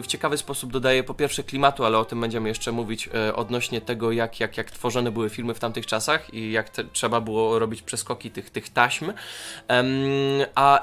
[0.00, 3.80] w ciekawy sposób dodaje po pierwsze klimatu, ale o tym będziemy jeszcze mówić e, odnośnie
[3.80, 7.58] tego, jak, jak, jak tworzone były filmy w tamtych czasach i jak te, trzeba było
[7.58, 9.12] robić przeskoki tych, tych taśm.
[10.54, 10.80] A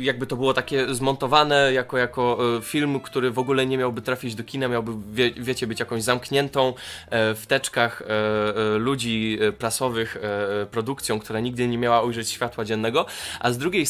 [0.00, 4.44] jakby to było takie zmontowane jako, jako film, który w ogóle nie miałby trafić do
[4.44, 6.74] kina, miałby, wie, wiecie, być jakąś zamkniętą
[7.10, 8.06] w teczkach e,
[8.74, 13.06] e, ludzi e, prasowych e, produkcją, która nigdy nie miała ujrzeć światła dziennego,
[13.40, 13.86] a z drugiej, e,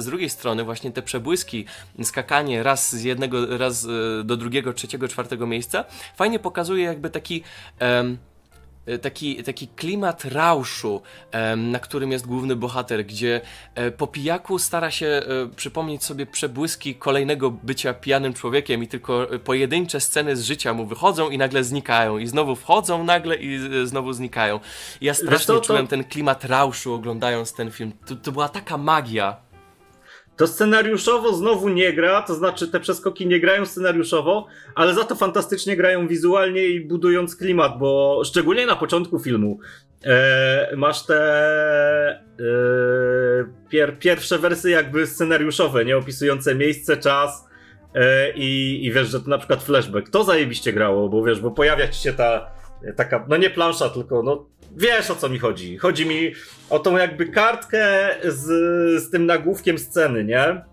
[0.00, 1.64] z drugiej strony właśnie te przebłyski,
[2.02, 5.84] skakanie raz z jednego, raz e, do drugiego, trzeciego, czwartego miejsca,
[6.16, 7.42] fajnie pokazuje jakby taki...
[7.80, 8.33] e,
[9.02, 11.02] taki, taki klimat rauszu,
[11.56, 13.40] na którym jest główny bohater, gdzie
[13.74, 15.22] e, po pijaku stara się e,
[15.56, 20.86] przypomnieć sobie przebłyski kolejnego bycia pijanym człowiekiem i tylko e, pojedyncze sceny z życia mu
[20.86, 24.60] wychodzą i nagle znikają i znowu wchodzą nagle i e, znowu znikają.
[25.00, 27.92] Ja strasznie co, to- czułem ten klimat rauszu oglądając ten film.
[28.06, 29.36] To, to była taka magia.
[30.36, 35.14] To scenariuszowo znowu nie gra, to znaczy te przeskoki nie grają scenariuszowo, ale za to
[35.14, 39.58] fantastycznie grają wizualnie i budując klimat, bo szczególnie na początku filmu
[40.04, 41.20] e, masz te
[42.10, 42.22] e,
[43.68, 45.96] pier, pierwsze wersy jakby scenariuszowe, nie?
[45.96, 47.48] Opisujące miejsce, czas
[47.94, 51.50] e, i, i wiesz, że to na przykład flashback, to zajebiście grało, bo wiesz, bo
[51.50, 52.54] pojawia ci się ta
[52.96, 55.78] taka, no nie plansza, tylko no wiesz o co mi chodzi.
[55.78, 56.32] Chodzi mi
[56.70, 58.42] o tą jakby kartkę z,
[59.02, 60.64] z tym nagłówkiem sceny, nie?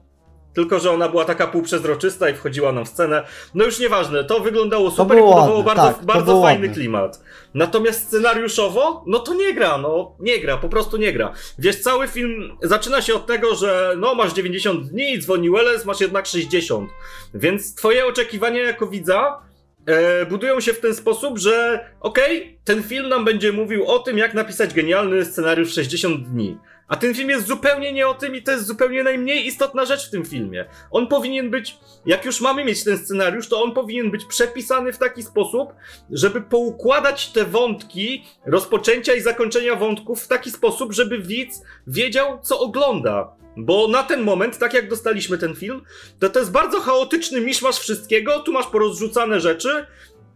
[0.54, 3.24] Tylko, że ona była taka półprzezroczysta i wchodziła nam w scenę.
[3.56, 6.82] No już nieważne, to wyglądało super było i budowało bardzo, tak, to bardzo fajny ładne.
[6.82, 7.24] klimat.
[7.54, 11.34] Natomiast scenariuszowo, no to nie gra, no nie gra, po prostu nie gra.
[11.60, 16.02] Wiesz, cały film zaczyna się od tego, że no masz 90 dni, dzwoni Welles, masz
[16.02, 16.90] jednak 60.
[17.34, 19.40] Więc twoje oczekiwania jako widza
[19.86, 24.18] e, budują się w ten sposób, że okej, ten film nam będzie mówił o tym,
[24.18, 26.58] jak napisać genialny scenariusz w 60 dni.
[26.92, 30.08] A ten film jest zupełnie nie o tym i to jest zupełnie najmniej istotna rzecz
[30.08, 30.66] w tym filmie.
[30.92, 34.98] On powinien być, jak już mamy mieć ten scenariusz, to on powinien być przepisany w
[34.98, 35.74] taki sposób,
[36.10, 42.60] żeby poukładać te wątki, rozpoczęcia i zakończenia wątków w taki sposób, żeby widz wiedział, co
[42.60, 43.41] ogląda.
[43.58, 45.82] Bo na ten moment, tak jak dostaliśmy ten film,
[46.20, 49.86] to to jest bardzo chaotyczny miszmasz wszystkiego, tu masz porozrzucane rzeczy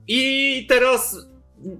[0.08, 1.18] i teraz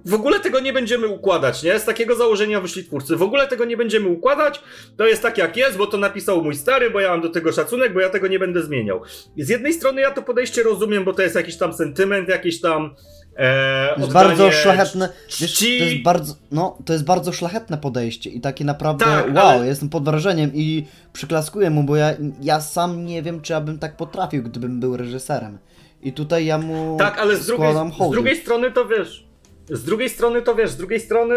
[0.04, 1.78] w ogóle tego nie będziemy układać, nie?
[1.78, 3.16] Z takiego założenia wyszli twórcy.
[3.16, 4.62] W ogóle tego nie będziemy układać,
[4.96, 7.52] to jest tak jak jest, bo to napisał mój stary, bo ja mam do tego
[7.52, 9.02] szacunek, bo ja tego nie będę zmieniał.
[9.38, 12.94] Z jednej strony ja to podejście rozumiem, bo to jest jakiś tam sentyment, jakiś tam
[13.36, 15.08] e, To jest bardzo szlachetne.
[15.40, 19.46] Wiesz, to jest bardzo, no, to jest bardzo szlachetne podejście i takie naprawdę Tak, wow,
[19.48, 23.60] ale- jestem pod wrażeniem i przyklaskuję mu, bo ja, ja sam nie wiem, czy ja
[23.60, 25.58] bym tak potrafił, gdybym był reżyserem.
[26.02, 27.72] I tutaj ja mu Tak, ale z drugiej,
[28.08, 29.26] z drugiej strony to wiesz.
[29.70, 31.34] Z drugiej strony to wiesz, z drugiej strony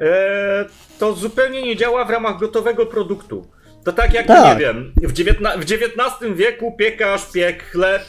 [0.00, 0.64] e,
[0.98, 3.46] to zupełnie nie działa w ramach gotowego produktu.
[3.84, 4.58] To tak jak, Tak.
[4.58, 8.02] nie wiem, w, dziewiętna, w XIX wieku piekarz piekł chleb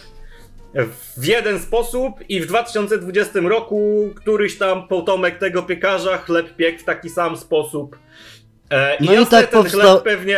[1.18, 6.84] w jeden sposób i w 2020 roku któryś tam potomek tego piekarza chleb piekł w
[6.84, 7.98] taki sam sposób.
[8.72, 10.38] E, No i jasne, tak ten powstał- chleb pewnie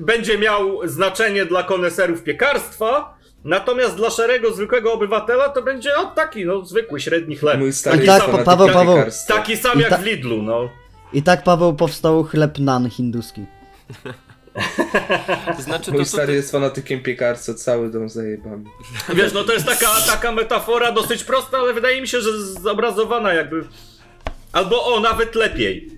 [0.00, 6.44] będzie miał znaczenie dla koneserów piekarstwa, natomiast dla szarego, zwykłego obywatela to będzie o taki,
[6.46, 7.58] no, zwykły, średni chleb.
[7.58, 8.96] Mój stary I tak, fanatykiem Paweł, Paweł.
[9.28, 10.68] Taki sam I jak ta- w Lidlu, no.
[11.12, 13.44] I tak Paweł powstał chleb nan hinduski.
[15.56, 18.64] To znaczy, Mój to, stary to, jest fanatykiem piekarstwa, cały dom zajebany.
[19.14, 23.34] Wiesz, no to jest taka, taka metafora dosyć prosta, ale wydaje mi się, że zobrazowana
[23.34, 23.64] jakby.
[24.52, 25.90] Albo o, nawet lepiej.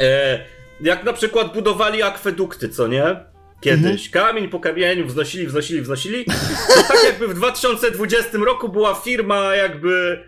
[0.00, 0.44] E,
[0.80, 3.16] jak na przykład budowali akwedukty, co nie?
[3.60, 4.10] Kiedyś.
[4.10, 6.24] Kamień po kamieniu wznosili, wznosili, wznosili.
[6.24, 10.24] To tak jakby w 2020 roku była firma jakby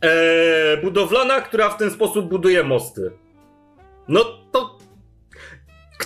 [0.00, 3.10] e, budowlana, która w ten sposób buduje mosty.
[4.08, 4.41] No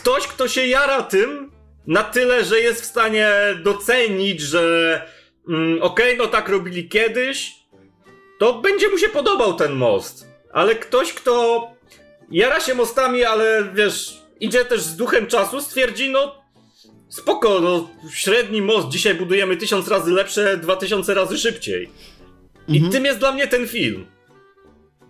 [0.07, 1.51] ktoś, kto się jara tym
[1.87, 3.29] na tyle, że jest w stanie
[3.63, 5.03] docenić, że
[5.49, 7.53] mm, okej, no tak robili kiedyś,
[8.39, 10.27] to będzie mu się podobał ten most.
[10.53, 11.63] Ale ktoś, kto
[12.31, 16.43] jara się mostami, ale wiesz, idzie też z duchem czasu, stwierdzi, no
[17.09, 21.91] spoko, no średni most, dzisiaj budujemy tysiąc razy lepsze, dwa tysiące razy szybciej.
[22.69, 22.93] I Mhm.
[22.93, 24.07] tym jest dla mnie ten film.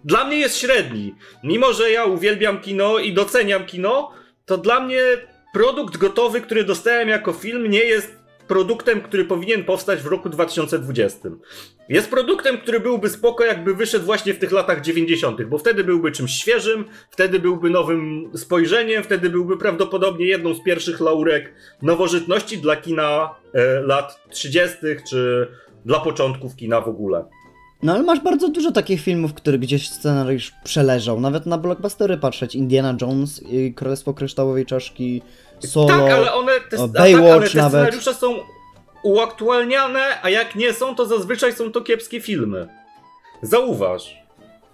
[0.04, 1.14] Dla mnie jest średni.
[1.44, 4.12] Mimo, że ja uwielbiam kino i doceniam kino,
[4.46, 5.00] to dla mnie
[5.52, 8.16] produkt gotowy, który dostałem jako film, nie jest
[8.48, 11.28] produktem, który powinien powstać w roku 2020.
[11.88, 16.12] Jest produktem, który byłby spoko, jakby wyszedł właśnie w tych latach 90., bo wtedy byłby
[16.12, 22.76] czymś świeżym, wtedy byłby nowym spojrzeniem, wtedy byłby prawdopodobnie jedną z pierwszych laurek nowożytności dla
[22.76, 24.76] kina e, lat 30.,
[25.10, 25.48] czy
[25.84, 27.24] dla początków kina w ogóle.
[27.82, 31.20] No ale masz bardzo dużo takich filmów, które gdzieś scenariusz przeleżał.
[31.20, 32.54] Nawet na blockbustery patrzeć.
[32.54, 33.40] Indiana Jones,
[33.76, 35.22] Królestwo Kryształowej Czaszki,
[35.60, 35.88] Solo.
[35.88, 37.72] Tak, ale one te, tak, Baywatch ale te nawet.
[37.72, 38.34] scenariusze są
[39.02, 42.68] uaktualniane, a jak nie są, to zazwyczaj są to kiepskie filmy.
[43.42, 44.25] Zauważ.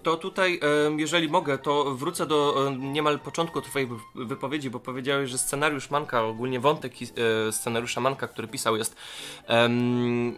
[0.03, 0.59] To tutaj,
[0.97, 5.89] jeżeli mogę, to wrócę do em, niemal początku twojej wy- wypowiedzi, bo powiedziałeś, że scenariusz
[5.89, 6.93] Manka, ogólnie wątek
[7.47, 8.95] e, scenariusza Manka, który pisał, jest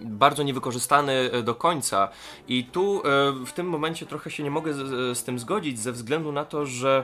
[0.01, 2.09] bardzo niewykorzystany e, do końca.
[2.47, 3.01] I tu e,
[3.45, 6.65] w tym momencie trochę się nie mogę z, z tym zgodzić, ze względu na to,
[6.65, 7.03] że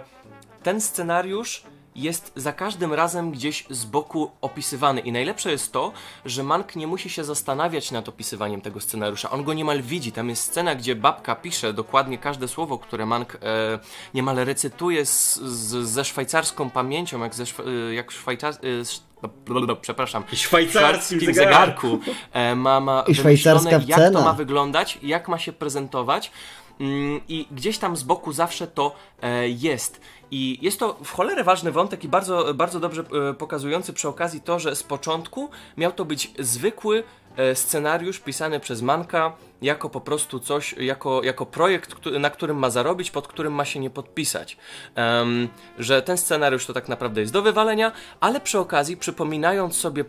[0.64, 1.64] ten scenariusz
[1.96, 5.02] jest za każdym razem gdzieś z boku opisywany.
[5.02, 5.92] I najlepsze jest to,
[6.26, 9.30] że Mank nie musi się zastanawiać nad opisywaniem tego scenariusza.
[9.30, 10.12] On go niemal widzi.
[10.12, 13.80] Tam jest scena, gdzie babka pisze dokładnie każde słowo, które Mank e,
[14.14, 18.54] niemal recytuje z, z, ze szwajcarską pamięcią, jak ze szwa, e, jak szwajcar...
[18.54, 19.12] E, sz-
[19.46, 20.24] blablabla, przepraszam.
[20.34, 21.88] Szwajcarskim zegarku.
[21.90, 22.00] zegarku
[22.34, 24.20] e, ma, ma I szwajcarska jak cena.
[24.20, 26.32] to ma wyglądać, jak ma się prezentować.
[26.80, 30.02] Mm, I gdzieś tam z boku zawsze to e, jest.
[30.32, 34.42] I jest to w cholerę ważny wątek i bardzo, bardzo dobrze e, pokazujący przy okazji
[34.42, 37.04] to, że z początku miał to być zwykły
[37.38, 42.70] e, scenariusz pisany przez Manka jako po prostu coś, jako, jako projekt, na którym ma
[42.70, 44.58] zarobić, pod którym ma się nie podpisać.
[44.98, 50.02] Um, że ten scenariusz to tak naprawdę jest do wywalenia, ale przy okazji przypominając sobie
[50.02, 50.06] y,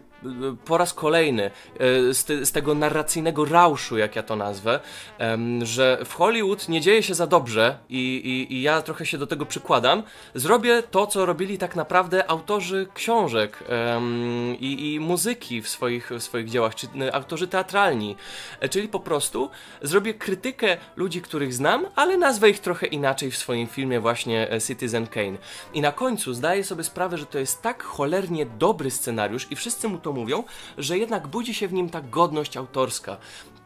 [0.64, 4.80] po raz kolejny y, z, te, z tego narracyjnego rauszu, jak ja to nazwę,
[5.20, 9.18] um, że w Hollywood nie dzieje się za dobrze i, i, i ja trochę się
[9.18, 10.02] do tego przykładam,
[10.34, 16.22] zrobię to, co robili tak naprawdę autorzy książek um, i, i muzyki w swoich, w
[16.22, 18.16] swoich dziełach, czy autorzy teatralni,
[18.60, 19.41] e, czyli po prostu
[19.82, 24.60] zrobię krytykę ludzi, których znam, ale nazwę ich trochę inaczej w swoim filmie właśnie e,
[24.60, 25.38] Citizen Kane.
[25.74, 29.88] I na końcu zdaję sobie sprawę, że to jest tak cholernie dobry scenariusz i wszyscy
[29.88, 30.44] mu to mówią,
[30.78, 33.16] że jednak budzi się w nim ta godność autorska,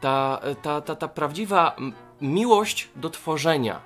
[0.01, 1.75] ta, e, ta, ta, ta prawdziwa
[2.21, 3.81] miłość do tworzenia.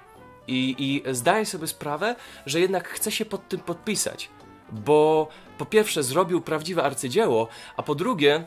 [0.48, 4.30] I, I zdaję sobie sprawę, że jednak chce się pod tym podpisać,
[4.72, 5.28] bo
[5.58, 8.44] po pierwsze zrobił prawdziwe arcydzieło, a po drugie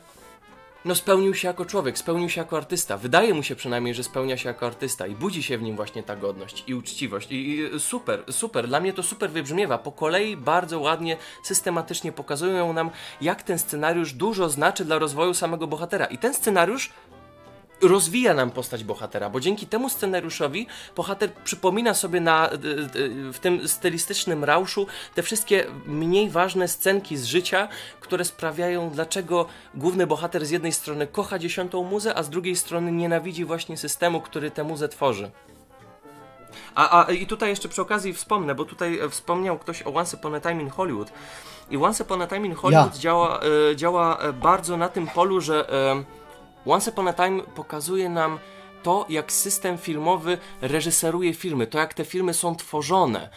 [0.84, 2.96] no spełnił się jako człowiek, spełnił się jako artysta.
[2.96, 6.02] Wydaje mu się przynajmniej, że spełnia się jako artysta i budzi się w nim właśnie
[6.02, 7.32] ta godność i uczciwość.
[7.32, 8.68] I, i super, super.
[8.68, 9.78] Dla mnie to super wybrzmiewa.
[9.78, 15.66] Po kolei bardzo ładnie, systematycznie pokazują nam, jak ten scenariusz dużo znaczy dla rozwoju samego
[15.66, 16.06] bohatera.
[16.06, 16.90] I ten scenariusz
[17.88, 20.66] rozwija nam postać bohatera, bo dzięki temu scenariuszowi
[20.96, 22.58] bohater przypomina sobie na, e, e,
[23.32, 27.68] w tym stylistycznym rauszu te wszystkie mniej ważne scenki z życia,
[28.00, 32.92] które sprawiają, dlaczego główny bohater z jednej strony kocha dziesiątą muzę, a z drugiej strony
[32.92, 35.30] nienawidzi właśnie systemu, który tę muzę tworzy.
[36.74, 40.34] A, a i tutaj jeszcze przy okazji wspomnę, bo tutaj wspomniał ktoś o Once Upon
[40.34, 41.12] a Time in Hollywood.
[41.70, 43.00] I Once Upon a Time in Hollywood ja.
[43.00, 45.68] działa, e, działa bardzo na tym polu, że
[46.66, 48.40] Once Upon a Time pokazuje nam
[48.84, 53.30] to, jak system filmowy reżyseruje filmy, to jak te filmy są tworzone,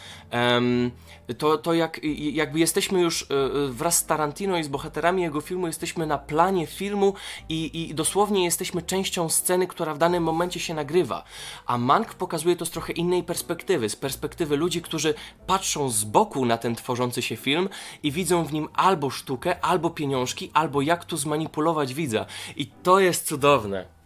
[1.38, 5.42] to, to jak, jakby jesteśmy już e, e, wraz z Tarantino i z bohaterami jego
[5.42, 7.14] filmu, jesteśmy na planie filmu
[7.50, 11.24] i, i dosłownie jesteśmy częścią sceny, która w danym momencie się nagrywa.
[11.66, 15.14] A Mank pokazuje to z trochę innej perspektywy, z perspektywy ludzi, którzy
[15.48, 17.70] patrzą z boku na ten tworzący się film
[18.04, 22.26] i widzą w nim albo sztukę, albo pieniążki, albo jak tu zmanipulować widza.
[22.56, 23.97] I to jest cudowne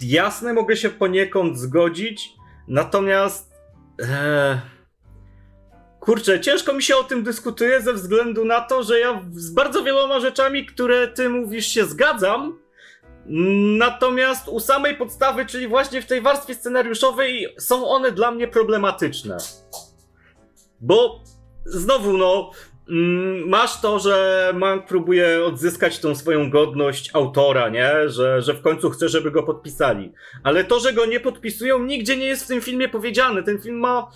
[0.00, 2.32] jasne, mogę się poniekąd zgodzić,
[2.68, 3.54] natomiast.
[4.02, 4.60] E,
[6.00, 9.84] kurczę, ciężko mi się o tym dyskutuje ze względu na to, że ja z bardzo
[9.84, 12.58] wieloma rzeczami, które ty mówisz, się zgadzam.
[13.78, 19.36] Natomiast u samej podstawy, czyli właśnie w tej warstwie scenariuszowej, są one dla mnie problematyczne.
[20.80, 21.20] Bo
[21.64, 22.50] znowu, no,
[23.46, 28.08] masz to, że Mank próbuje odzyskać tą swoją godność autora, nie?
[28.08, 30.12] Że, że w końcu chce, żeby go podpisali.
[30.42, 33.42] Ale to, że go nie podpisują, nigdzie nie jest w tym filmie powiedziane.
[33.42, 34.10] Ten film ma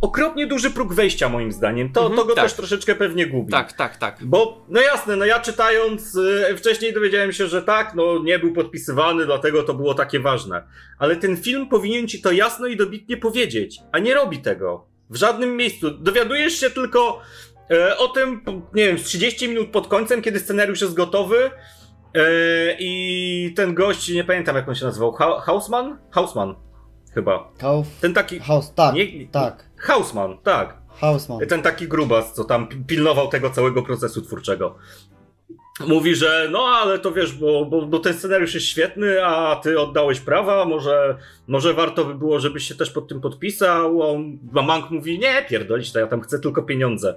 [0.00, 1.92] okropnie duży próg wejścia, moim zdaniem.
[1.92, 2.44] To, mhm, to go tak.
[2.44, 3.52] też troszeczkę pewnie gubi.
[3.52, 4.18] Tak, tak, tak.
[4.24, 8.52] Bo, no jasne, no ja czytając y, wcześniej dowiedziałem się, że tak, no nie był
[8.52, 10.62] podpisywany, dlatego to było takie ważne.
[10.98, 14.86] Ale ten film powinien ci to jasno i dobitnie powiedzieć, a nie robi tego.
[15.10, 15.90] W żadnym miejscu.
[15.90, 17.20] Dowiadujesz się tylko
[17.98, 18.42] o tym,
[18.74, 21.50] nie wiem, 30 minut pod końcem, kiedy scenariusz jest gotowy
[22.14, 22.20] e,
[22.78, 25.98] i ten gość, nie pamiętam jak on się nazywał, ha Hausman?
[26.10, 26.54] Hausman,
[27.14, 27.52] chyba.
[27.58, 27.86] Kauf...
[28.00, 28.38] Ten taki...
[28.38, 29.70] Haus, tak, nie, tak.
[29.76, 30.78] Hausman, tak.
[30.88, 31.40] Hausman.
[31.48, 34.76] Ten taki grubas, co tam pilnował tego całego procesu twórczego.
[35.80, 39.80] Mówi, że no ale to wiesz, bo, bo, bo ten scenariusz jest świetny, a ty
[39.80, 44.02] oddałeś prawa, może, może warto by było, żebyś się też pod tym podpisał.
[44.02, 47.14] On, a Mank mówi, nie, pierdolić to, ja tam chcę tylko pieniądze.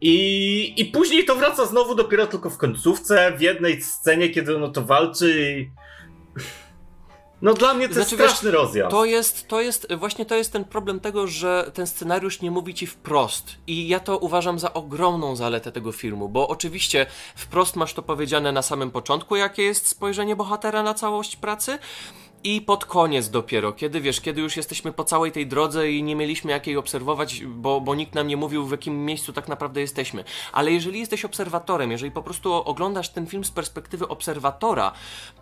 [0.00, 4.68] I, I później to wraca znowu dopiero tylko w końcówce, w jednej scenie, kiedy ono
[4.68, 5.70] to walczy i...
[7.42, 8.90] No dla mnie to znaczy, jest straszny wiesz, rozjazd.
[8.90, 12.74] To jest, to jest, właśnie to jest ten problem tego, że ten scenariusz nie mówi
[12.74, 13.54] ci wprost.
[13.66, 18.52] I ja to uważam za ogromną zaletę tego filmu, bo oczywiście wprost masz to powiedziane
[18.52, 21.78] na samym początku, jakie jest spojrzenie bohatera na całość pracy,
[22.44, 26.16] i pod koniec dopiero, kiedy wiesz, kiedy już jesteśmy po całej tej drodze i nie
[26.16, 30.24] mieliśmy jakiej obserwować, bo, bo nikt nam nie mówił, w jakim miejscu tak naprawdę jesteśmy.
[30.52, 34.92] Ale jeżeli jesteś obserwatorem, jeżeli po prostu oglądasz ten film z perspektywy obserwatora,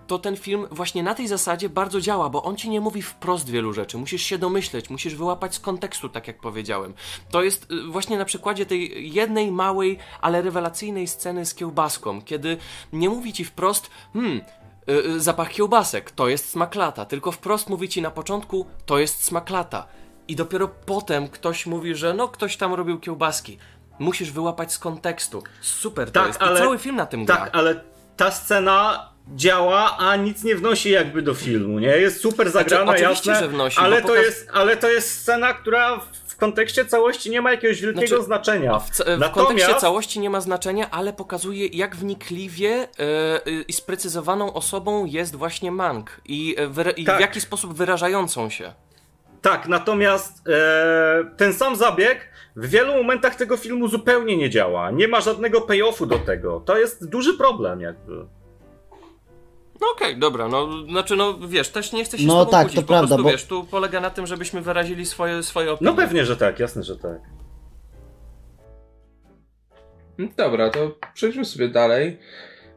[0.07, 3.51] to ten film właśnie na tej zasadzie bardzo działa, bo on ci nie mówi wprost
[3.51, 3.99] wielu rzeczy.
[3.99, 6.95] Musisz się domyśleć, musisz wyłapać z kontekstu, tak jak powiedziałem.
[7.31, 12.57] To jest y, właśnie na przykładzie tej jednej małej, ale rewelacyjnej sceny z kiełbaską, kiedy
[12.93, 14.41] nie mówi ci wprost, hmm,
[14.87, 19.87] yy, zapach kiełbasek, to jest smaklata, tylko wprost mówi ci na początku, to jest smaklata.
[20.29, 23.59] I dopiero potem ktoś mówi, że no ktoś tam robił kiełbaski.
[23.99, 25.43] Musisz wyłapać z kontekstu.
[25.61, 26.43] Super tak, to jest.
[26.43, 27.45] Ale, I cały film na tym tak, gra.
[27.45, 27.81] Tak, ale
[28.17, 31.89] ta scena działa, a nic nie wnosi jakby do filmu, nie?
[31.89, 34.25] Jest super zagrana, znaczy, jasne, że wnosi, ale, to pokaz...
[34.25, 36.01] jest, ale to jest scena, która
[36.37, 38.79] w kontekście całości nie ma jakiegoś wielkiego Znaczy, znaczenia.
[38.79, 44.53] W, w Natomiast- kontekście całości nie ma znaczenia, ale pokazuje, jak wnikliwie e, i sprecyzowaną
[44.53, 47.17] osobą jest właśnie Mank i, e, wyra- i Tak.
[47.17, 48.73] w jaki sposób wyrażającą się.
[49.43, 54.91] Tak, natomiast e, ten sam zabieg w wielu momentach tego filmu zupełnie nie działa.
[54.91, 56.61] Nie ma żadnego payoffu do tego.
[56.61, 58.13] To jest duży problem jakby.
[59.81, 62.61] No okej, dobra, no znaczy no wiesz, też nie chcę się No z tobą tak,
[62.67, 65.73] kłócić, to po prawda, prostu bo- wiesz, tu polega na tym, żebyśmy wyrazili swoje, swoje
[65.73, 65.91] opinie.
[65.91, 67.19] No pewnie, że tak, jasne, że tak.
[70.19, 72.19] No Dobra, to przejdźmy sobie dalej.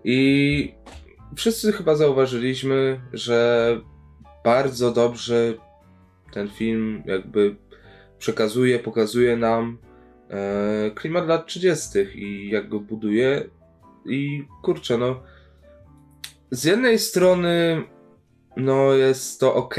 [0.04, 0.74] I
[1.36, 3.82] wszyscy chyba zauważyliśmy, że
[4.44, 5.54] bardzo dobrze
[6.34, 7.56] ten film jakby
[8.20, 9.78] przekazuje, pokazuje nam
[10.30, 12.00] e, klimat lat 30.
[12.16, 13.44] i jak go buduje.
[14.06, 15.20] I kurczę, no.
[16.52, 17.84] Z jednej strony,
[18.58, 19.76] no jest to ok,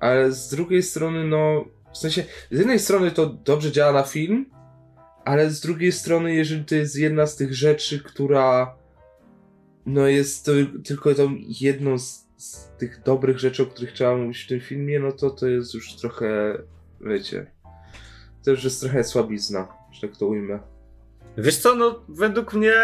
[0.00, 1.64] ale z drugiej strony, no.
[1.92, 4.50] W sensie, z jednej strony to dobrze działa na film,
[5.24, 8.76] ale z drugiej strony, jeżeli to jest jedna z tych rzeczy, która
[9.86, 10.52] no jest to
[10.84, 15.00] tylko tą jedną z, z tych dobrych rzeczy, o których trzeba mówić w tym filmie,
[15.00, 16.58] no to to jest już trochę,
[17.00, 17.50] wiecie,
[18.44, 20.75] to już jest trochę słabizna, że tak to ujmę.
[21.38, 22.74] Wiesz co, no według mnie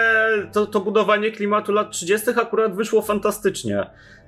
[0.52, 2.30] to, to budowanie klimatu lat 30.
[2.30, 3.86] akurat wyszło fantastycznie.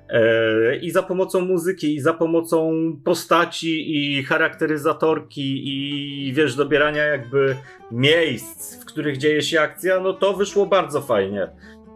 [0.09, 2.71] E, I za pomocą muzyki, i za pomocą
[3.03, 7.57] postaci, i charakteryzatorki, i wiesz, dobierania jakby
[7.91, 11.49] miejsc, w których dzieje się akcja, no to wyszło bardzo fajnie.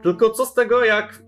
[0.03, 1.23] Tylko co z tego, jak.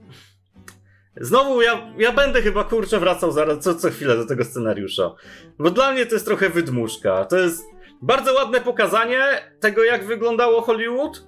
[1.17, 5.15] Znowu ja, ja będę chyba kurczę wracał zaraz co, co chwilę do tego scenariusza.
[5.59, 7.25] Bo dla mnie to jest trochę wydmuszka.
[7.25, 7.70] To jest
[8.01, 9.19] bardzo ładne pokazanie
[9.59, 11.23] tego, jak wyglądało Hollywood.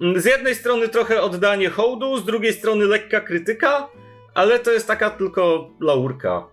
[0.00, 3.88] Mm, Z jednej strony trochę oddanie hołdu, z drugiej strony lekka krytyka,
[4.34, 6.46] ale to jest taka tylko laurka.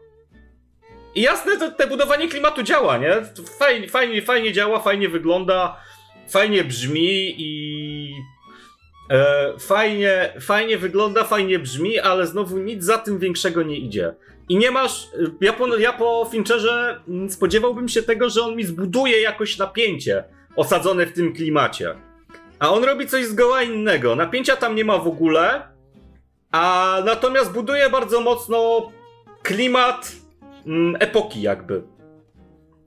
[1.16, 3.16] I jasne, to, te budowanie klimatu działa, nie?
[3.60, 5.78] Fajnie, fajnie, fajnie działa, fajnie wygląda,
[6.30, 8.14] fajnie brzmi i.
[9.10, 14.14] E, fajnie, fajnie wygląda, fajnie brzmi, ale znowu nic za tym większego nie idzie.
[14.50, 15.10] I nie masz.
[15.42, 20.24] Ja po, ja po Fincherze mm, spodziewałbym się tego, że on mi zbuduje jakoś napięcie
[20.56, 21.96] osadzone w tym klimacie.
[22.60, 24.16] A on robi coś zgoła innego.
[24.16, 25.62] Napięcia tam nie ma w ogóle,
[26.52, 28.92] a natomiast buduje bardzo mocno
[29.44, 30.12] klimat
[30.66, 31.84] mm, epoki, jakby.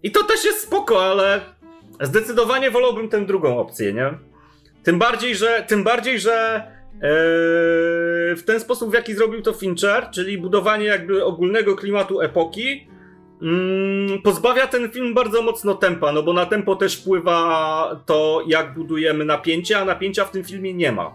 [0.03, 1.41] I to też jest spoko, ale
[2.01, 4.15] zdecydowanie wolałbym tę drugą opcję, nie?
[4.83, 5.65] Tym bardziej, że.
[5.69, 6.63] Tym bardziej, że.
[6.95, 12.87] Eee, w ten sposób, w jaki zrobił to Fincher, czyli budowanie jakby ogólnego klimatu epoki,
[13.43, 18.75] mm, pozbawia ten film bardzo mocno tempa, no bo na tempo też wpływa to, jak
[18.75, 21.15] budujemy napięcie, a napięcia w tym filmie nie ma.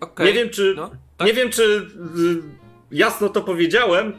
[0.00, 0.74] Okej, Nie wiem, czy.
[0.76, 1.26] no, tak.
[1.26, 1.86] Nie wiem, czy y,
[2.90, 4.12] jasno to powiedziałem.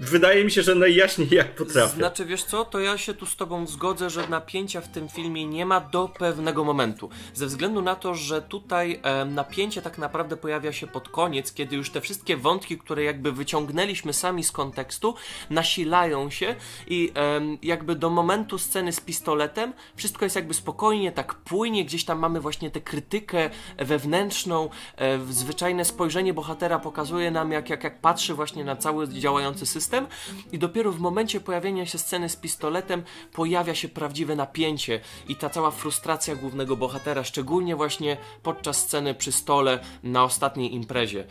[0.00, 1.96] Wydaje mi się, że najjaśniej jak potrafię.
[1.96, 5.46] Znaczy, wiesz co, to ja się tu z tobą zgodzę, że napięcia w tym filmie
[5.46, 7.10] nie ma do pewnego momentu.
[7.34, 11.76] Ze względu na to, że tutaj e, napięcie tak naprawdę pojawia się pod koniec, kiedy
[11.76, 15.14] już te wszystkie wątki, które jakby wyciągnęliśmy sami z kontekstu,
[15.50, 16.54] nasilają się
[16.86, 22.04] i em, jakby do momentu sceny z pistoletem wszystko jest jakby spokojnie, tak płynie, gdzieś
[22.04, 28.00] tam mamy właśnie tę krytykę wewnętrzną, e, zwyczajne spojrzenie bohatera pokazuje nam, jak, jak, jak
[28.00, 30.06] patrzy właśnie na cały działający system
[30.52, 33.02] i dopiero w momencie pojawienia się sceny z pistoletem
[33.32, 39.32] pojawia się prawdziwe napięcie i ta cała frustracja głównego bohatera, szczególnie właśnie podczas sceny przy
[39.32, 41.24] stole na ostatniej imprezie.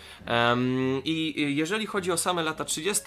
[1.06, 3.02] I i jeżeli chodzi o same lata 30.,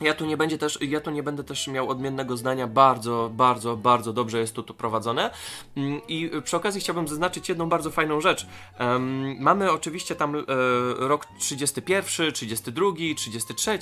[0.00, 2.66] ja tu, nie będzie też, ja tu nie będę też miał odmiennego zdania.
[2.66, 5.30] Bardzo, bardzo, bardzo dobrze jest tu to prowadzone.
[5.76, 8.46] Mm, I przy okazji chciałbym zaznaczyć jedną bardzo fajną rzecz.
[8.78, 10.42] Em, mamy oczywiście tam e,
[10.98, 12.86] rok 31, 32,
[13.16, 13.78] 33,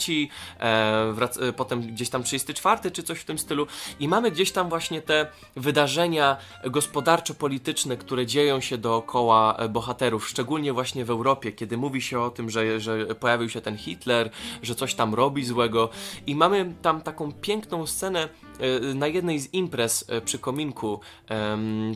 [0.59, 3.67] e, wrac- e, potem gdzieś tam 34 czy coś w tym stylu.
[4.01, 10.73] I mamy gdzieś tam właśnie te wydarzenia gospodarczo-polityczne, które dzieją się dookoła e, bohaterów, szczególnie
[10.73, 14.31] właśnie w Europie, kiedy mówi się o tym, że, że pojawił się ten Hitler,
[14.63, 15.91] że coś tam robi złego.
[16.27, 18.29] I mamy tam taką piękną scenę
[18.59, 21.01] e, na jednej z imprez e, przy kominku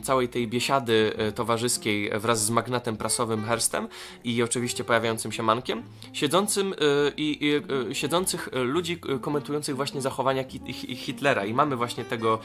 [0.03, 3.87] całej tej biesiady e, towarzyskiej wraz z magnatem prasowym Herstem
[4.23, 5.83] i oczywiście pojawiającym się Mankiem,
[6.13, 6.73] siedzącym
[7.17, 7.37] i,
[7.89, 10.43] i siedzących ludzi komentujących właśnie zachowania
[10.95, 12.39] Hitlera i mamy właśnie tego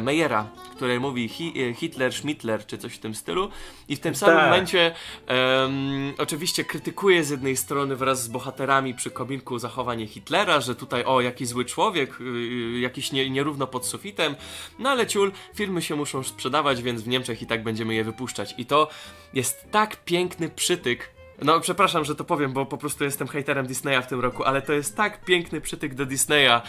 [0.00, 0.46] Meyera,
[0.76, 3.48] który mówi hi, Hitler, Schmittler czy coś w tym stylu
[3.88, 4.44] i w tym samym Tak.
[4.44, 4.94] momencie
[5.26, 10.99] em, oczywiście krytykuje z jednej strony wraz z bohaterami przy kominku zachowanie Hitlera, że tutaj
[11.06, 14.36] o, jaki zły człowiek, yy, jakiś nie, nierówno pod sufitem,
[14.78, 18.54] no ale ciul, filmy się muszą sprzedawać, więc w Niemczech i tak będziemy je wypuszczać.
[18.58, 18.88] I to
[19.34, 24.02] jest tak piękny przytyk No, przepraszam, że to powiem, bo po prostu jestem haterem Disneya
[24.02, 26.60] w tym roku, ale to jest tak piękny przytyk do Disneya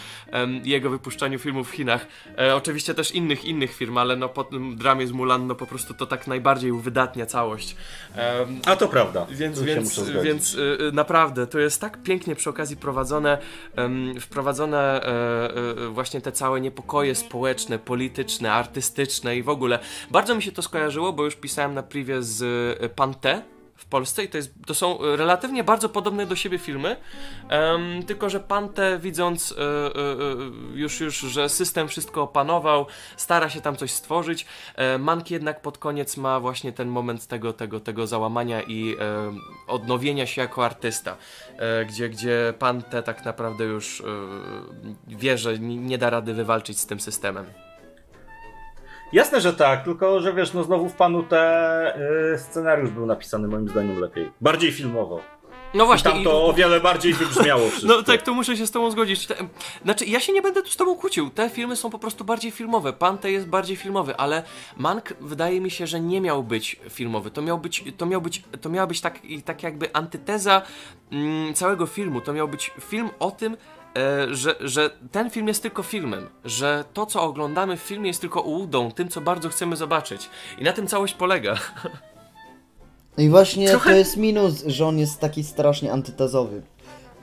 [0.64, 2.06] i jego wypuszczaniu filmów w Chinach.
[2.38, 5.66] E, oczywiście też innych, innych firm, ale no po tym dramie z Mulan, no po
[5.66, 7.76] prostu to tak najbardziej uwydatnia całość.
[8.16, 9.26] Em, A to prawda.
[9.30, 13.38] więc, się więc, więc y, y, naprawdę to jest tak pięknie przy okazji prowadzone,
[13.76, 19.78] em, wprowadzone e, e, właśnie te całe niepokoje społeczne, polityczne, artystyczne i w ogóle.
[20.10, 22.42] Bardzo mi się to skojarzyło, bo już pisałem na privie z
[22.82, 23.42] y, Pante
[23.82, 26.96] w Polsce i to, jest, to są y, relatywnie bardzo podobne do siebie filmy,
[27.48, 33.60] em, tylko że Pante widząc y, y, już, już, że system wszystko opanował, stara się
[33.60, 38.06] tam coś stworzyć, e, Mank jednak pod koniec ma właśnie ten moment tego, tego, tego
[38.06, 39.32] załamania i e,
[39.66, 41.16] odnowienia się jako artysta,
[41.56, 44.04] e, gdzie, gdzie Pante tak naprawdę już e,
[45.06, 47.46] wie, że nie da rady wywalczyć z tym systemem.
[49.12, 51.94] Jasne, że tak, tylko że wiesz, no znowu w panu te
[52.34, 54.30] y, scenariusz był napisany moim zdaniem lepiej.
[54.40, 55.20] Bardziej filmowo.
[55.74, 56.10] No I właśnie.
[56.10, 57.96] tam i- to o wiele bardziej wybrzmiało wszystko.
[57.96, 59.26] No tak, to muszę się z tobą zgodzić.
[59.26, 59.34] Te,
[59.84, 61.30] znaczy, ja się nie będę tu z tobą kłócił.
[61.30, 62.92] Te filmy są po prostu bardziej filmowe.
[62.92, 64.42] Pante jest bardziej filmowy, ale
[64.76, 67.30] Mank wydaje mi się, że nie miał być filmowy.
[67.30, 70.62] To miał być, to miał być, to miała być tak, i tak jakby antyteza
[71.12, 72.20] mm, całego filmu.
[72.20, 73.56] To miał być film o tym,
[74.30, 78.40] że, że ten film jest tylko filmem, że to, co oglądamy w filmie, jest tylko
[78.40, 80.30] ułudą, tym, co bardzo chcemy zobaczyć.
[80.58, 81.54] I na tym całość polega.
[83.18, 86.62] No i właśnie Trochę- to jest minus, że on jest taki strasznie antytezowy.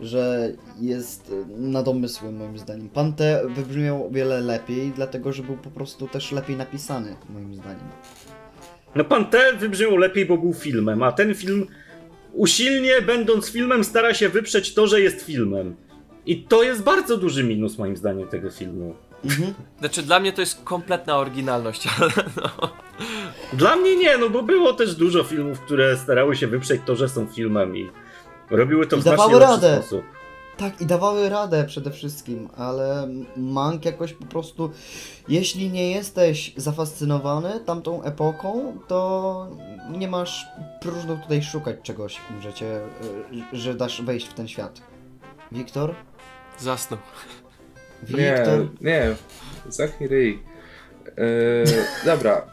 [0.01, 0.51] Że
[0.81, 2.89] jest y, na domysły moim zdaniem.
[2.89, 7.89] Pante wybrzmiał o wiele lepiej, dlatego że był po prostu też lepiej napisany, moim zdaniem.
[8.95, 11.67] No pan T wybrzmiał lepiej, bo był filmem, a ten film
[12.33, 15.75] usilnie, będąc filmem, stara się wyprzeć to, że jest filmem.
[16.25, 18.95] I to jest bardzo duży minus moim zdaniem tego filmu.
[19.25, 19.53] Mhm.
[19.79, 22.69] Znaczy, dla mnie to jest kompletna oryginalność, ale no.
[23.53, 27.09] Dla mnie nie, no bo było też dużo filmów, które starały się wyprzeć to, że
[27.09, 27.89] są filmem i
[28.49, 29.77] robiły to w I dawały znacznie lepszy radę.
[29.81, 30.03] sposób.
[30.57, 33.07] Tak, i dawały radę przede wszystkim, ale
[33.37, 34.71] Mank jakoś po prostu,
[35.27, 39.47] jeśli nie jesteś zafascynowany tamtą epoką, to
[39.97, 40.47] nie masz
[40.81, 42.81] próżno tutaj szukać czegoś, że cię,
[43.53, 44.81] y, że dasz wejść w ten świat.
[45.51, 45.95] Wiktor?
[46.59, 46.99] Zasnął.
[48.09, 48.43] Nie,
[48.81, 49.15] nie,
[49.69, 50.39] zamknij ryj.
[51.05, 51.63] Yy,
[52.05, 52.45] dobra.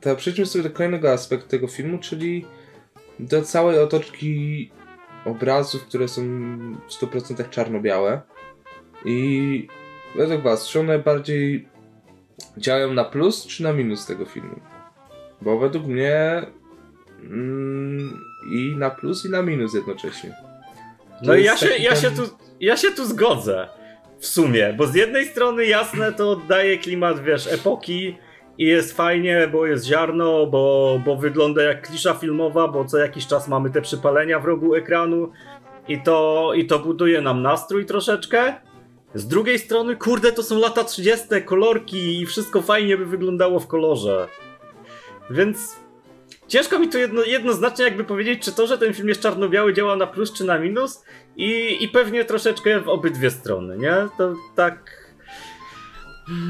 [0.00, 2.46] To przejdźmy sobie do kolejnego aspektu tego filmu, czyli
[3.18, 4.70] do całej otoczki
[5.24, 6.22] obrazów, które są
[6.88, 8.20] w 100% czarno-białe.
[9.04, 9.68] I
[10.16, 11.68] według was, czy one bardziej
[12.56, 14.60] działają na plus czy na minus tego filmu?
[15.42, 16.42] Bo według mnie
[17.22, 18.20] mm,
[18.52, 20.30] i na plus i na minus jednocześnie.
[20.30, 22.22] To No i ja się, ja, ten- się tu,
[22.60, 23.68] ja się tu zgodzę.
[24.18, 28.18] W sumie, bo z jednej strony jasne to oddaje klimat, wiesz, epoki
[28.58, 33.26] i jest fajnie, bo jest ziarno, bo, bo wygląda jak klisza filmowa, bo co jakiś
[33.26, 35.32] czas mamy te przypalenia w rogu ekranu
[35.88, 38.54] i to, i to buduje nam nastrój troszeczkę.
[39.14, 43.66] Z drugiej strony, kurde, to są lata 30., kolorki i wszystko fajnie by wyglądało w
[43.66, 44.28] kolorze.
[45.30, 45.76] Więc
[46.48, 49.96] ciężko mi tu jedno, jednoznacznie jakby powiedzieć, czy to, że ten film jest czarno-biały działa
[49.96, 51.04] na plus czy na minus
[51.36, 53.94] i, i pewnie troszeczkę w obydwie strony, nie?
[54.18, 55.06] To tak...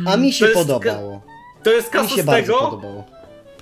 [0.07, 1.23] A mi się To podobało.
[1.63, 3.05] To jest kasus tego, podobało.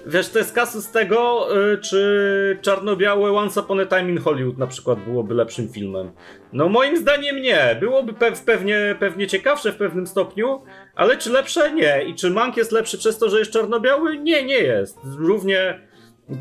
[0.06, 4.66] wiesz, to jest kasus tego, y, czy czarno-białe Once Upon a Time in Hollywood na
[4.66, 6.12] przykład byłoby lepszym filmem.
[6.52, 7.76] No moim zdaniem nie.
[7.80, 10.62] Byłoby pe- pewnie, pewnie ciekawsze w pewnym stopniu,
[10.94, 11.72] ale czy lepsze?
[11.72, 12.04] Nie.
[12.04, 14.18] I czy Mank jest lepszy przez to, że jest czarno-biały?
[14.18, 14.98] Nie, nie jest.
[15.18, 15.80] Równie...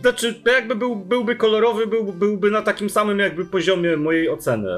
[0.01, 4.69] Znaczy, to jakby był, byłby kolorowy, był, byłby na takim samym jakby poziomie mojej oceny.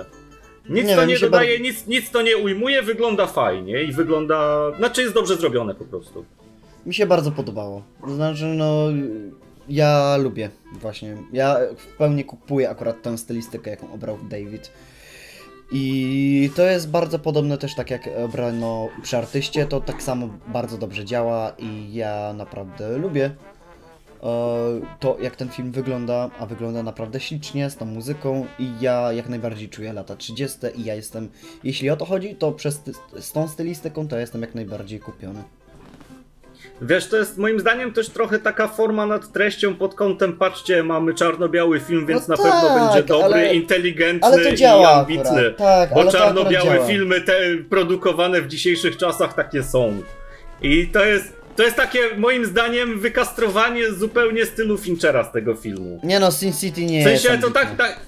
[0.69, 3.91] Nic Nie to wiem, nie dodaje, bardzo- nic, nic to nie ujmuje, wygląda fajnie i
[3.91, 4.71] wygląda...
[4.77, 6.25] Znaczy jest dobrze zrobione po prostu.
[6.85, 7.83] Mi się bardzo podobało.
[8.07, 8.87] Znaczy, no,
[9.69, 11.17] ja lubię właśnie.
[11.33, 14.71] Ja w pełni kupuję akurat tę stylistykę, jaką obrał David.
[15.71, 20.77] I to jest bardzo podobne też tak jak obrano przy artyście, to tak samo bardzo
[20.77, 23.31] dobrze działa i ja naprawdę lubię
[24.99, 29.29] to jak ten film wygląda, a wygląda naprawdę ślicznie z tą muzyką i ja jak
[29.29, 31.29] najbardziej czuję lata 30 i ja jestem,
[31.63, 32.81] jeśli o to chodzi, to przez
[33.19, 35.43] z tą stylistyką to ja jestem jak najbardziej kupiony.
[36.81, 41.13] Wiesz, to jest moim zdaniem też trochę taka forma nad treścią pod kątem, patrzcie, mamy
[41.13, 45.23] czarno-biały film, więc No na pewno tak, będzie dobry, ale- inteligentny Ale i ambitny.
[45.29, 47.33] akurat, tak, Bo czarno-białe filmy te
[47.69, 49.93] produkowane w dzisiejszych czasach takie są.
[50.61, 55.99] I to jest, to jest takie, moim zdaniem, wykastrowanie zupełnie stylu Finchera z tego filmu.
[56.03, 57.77] Nie no, Sin City nie W jest sensie to ambitny.
[57.77, 57.99] tak, tak.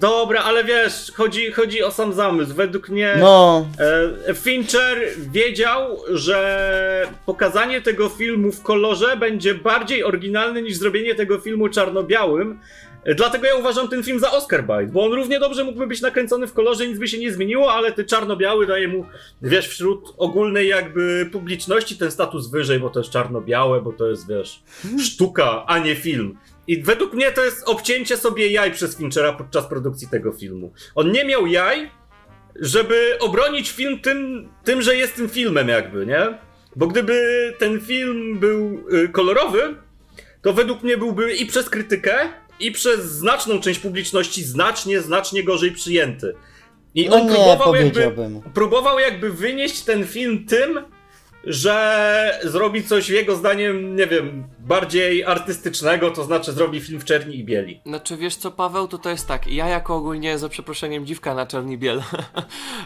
[0.00, 2.54] Dobra, ale wiesz, chodzi, chodzi o sam zamysł.
[2.54, 3.66] Według mnie No,
[4.28, 4.98] e, Fincher
[5.32, 12.60] wiedział, że pokazanie tego filmu w kolorze będzie bardziej oryginalne niż zrobienie tego filmu czarno-białym.
[13.16, 16.46] Dlatego ja uważam ten film za Oscar bite, bo on równie dobrze mógłby być nakręcony
[16.46, 19.04] w kolorze, nic by się nie zmieniło, ale ty czarno-biały daje mu,
[19.42, 24.28] wiesz, wśród ogólnej jakby publiczności ten status wyżej, bo to jest czarno-białe, bo to jest,
[24.28, 24.62] wiesz,
[25.04, 26.38] sztuka, a nie film.
[26.66, 30.72] I według mnie to jest obcięcie sobie jaj przez Finchera podczas produkcji tego filmu.
[30.94, 31.90] On nie miał jaj,
[32.56, 36.38] żeby obronić film tym, tym, że jest tym filmem jakby, nie?
[36.76, 37.14] Bo gdyby
[37.58, 39.74] ten film był y, kolorowy,
[40.42, 42.28] to według mnie byłby i przez krytykę,
[42.60, 46.34] i przez znaczną część publiczności znacznie, znacznie gorzej przyjęty.
[46.94, 48.12] I no on nie próbował jakby,
[48.54, 50.80] próbował jakby wynieść ten film tym,
[51.44, 57.36] że zrobi coś jego zdaniem, nie wiem, bardziej artystycznego, to znaczy zrobi film w czerni
[57.36, 57.80] i bieli.
[57.86, 59.46] Znaczy, wiesz co, Paweł, to to jest tak.
[59.46, 62.02] Ja jako ogólnie, za przeproszeniem, dziwka na czerni biel.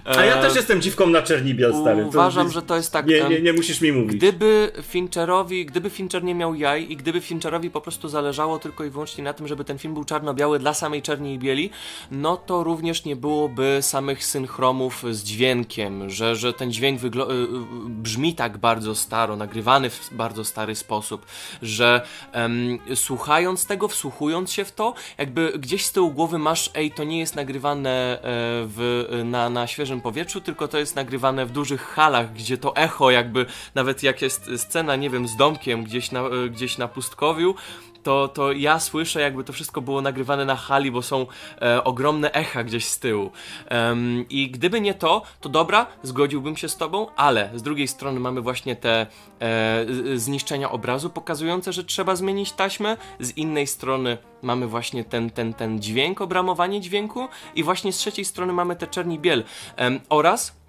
[0.04, 2.02] A ja e, też jestem dziwką na czerni biel, stary.
[2.02, 3.06] To Uważam, jest- że to jest tak.
[3.06, 4.16] Nie, nie, nie musisz mi mówić.
[4.16, 8.90] Gdyby Fincherowi, gdyby Fincher nie miał jaj i gdyby Fincherowi po prostu zależało tylko i
[8.90, 11.70] wyłącznie na tym, żeby ten film był czarno-biały dla samej czerni i bieli,
[12.10, 17.10] no to również nie byłoby samych synchronów z dźwiękiem, że, że ten dźwięk y, y,
[17.88, 21.26] brzmi tak bardzo staro, nagrywany w bardzo stary sposób,
[21.62, 26.90] że em, słuchając tego, wsłuchując się w to, jakby gdzieś z tyłu głowy masz, ej,
[26.90, 28.20] to nie jest nagrywane e,
[28.66, 33.10] w, na, na świeżym powietrzu, tylko to jest nagrywane w dużych halach, gdzie to echo
[33.10, 37.54] jakby, nawet jak jest scena, nie wiem, z domkiem gdzieś na, e, gdzieś na pustkowiu,
[38.02, 41.26] to, to ja słyszę, jakby to wszystko było nagrywane na hali, bo są
[41.62, 43.30] e, ogromne echa gdzieś z tyłu.
[43.68, 48.20] Em, I gdyby nie to, to dobra, zgodziłbym się z tobą, ale z drugiej strony
[48.20, 49.06] mamy właśnie te
[49.40, 49.86] e,
[50.16, 55.80] zniszczenia obrazu pokazujące, że trzeba zmienić taśmę, z innej strony mamy właśnie ten, ten, ten
[55.80, 59.44] dźwięk, obramowanie dźwięku i właśnie z trzeciej strony mamy te czerni biel
[59.76, 60.61] em, oraz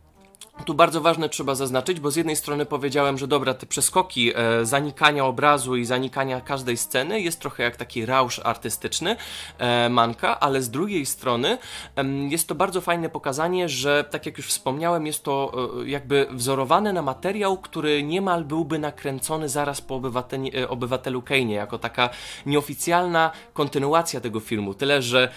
[0.65, 4.65] tu bardzo ważne trzeba zaznaczyć, bo z jednej strony powiedziałem, że dobra, te przeskoki e,
[4.65, 9.15] zanikania obrazu i zanikania każdej sceny jest trochę jak taki rausz artystyczny
[9.57, 11.57] e, manka, ale z drugiej strony
[11.95, 16.27] em, jest to bardzo fajne pokazanie, że tak jak już wspomniałem, jest to e, jakby
[16.31, 22.09] wzorowane na materiał, który niemal byłby nakręcony zaraz po obywateli, e, obywatelu Kane'ie, jako taka
[22.45, 24.73] nieoficjalna kontynuacja tego filmu.
[24.73, 25.29] Tyle, że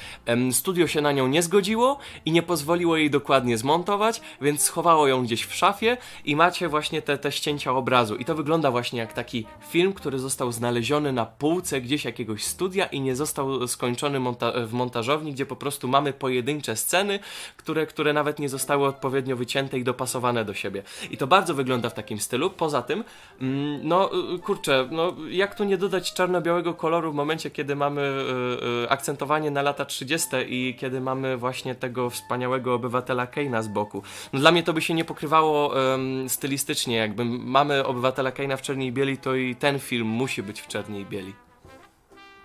[0.53, 5.25] studio się na nią nie zgodziło i nie pozwoliło jej dokładnie zmontować, więc schowało ją
[5.25, 8.17] gdzieś w szafie i macie właśnie te, te ścięcia obrazu.
[8.17, 12.87] I to wygląda właśnie jak taki film, który został znaleziony na półce gdzieś jakiegoś studia
[12.87, 17.19] i nie został skończony monta- w montażowni, gdzie po prostu mamy pojedyncze sceny,
[17.57, 20.83] które, które nawet nie zostały odpowiednio wycięte i dopasowane do siebie.
[21.11, 22.51] I to bardzo wygląda w takim stylu.
[22.51, 23.05] Poza tym,
[23.41, 28.03] mm, no y, kurczę, no jak tu nie dodać czarno-białego koloru w momencie, kiedy mamy
[28.03, 30.29] y, y, akcentowanie na lata 30.
[30.49, 34.03] i kiedy mamy właśnie tego wspaniałego obywatela Keina z boku.
[34.33, 36.97] No, dla mnie to by się nie pokrywało em, stylistycznie.
[36.97, 40.67] Jakby mamy obywatela Keina w czerni i bieli, to i ten film musi być w
[40.67, 41.35] czerni i bieli.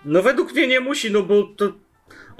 [0.04, 1.72] No według mnie nie musi, no bo to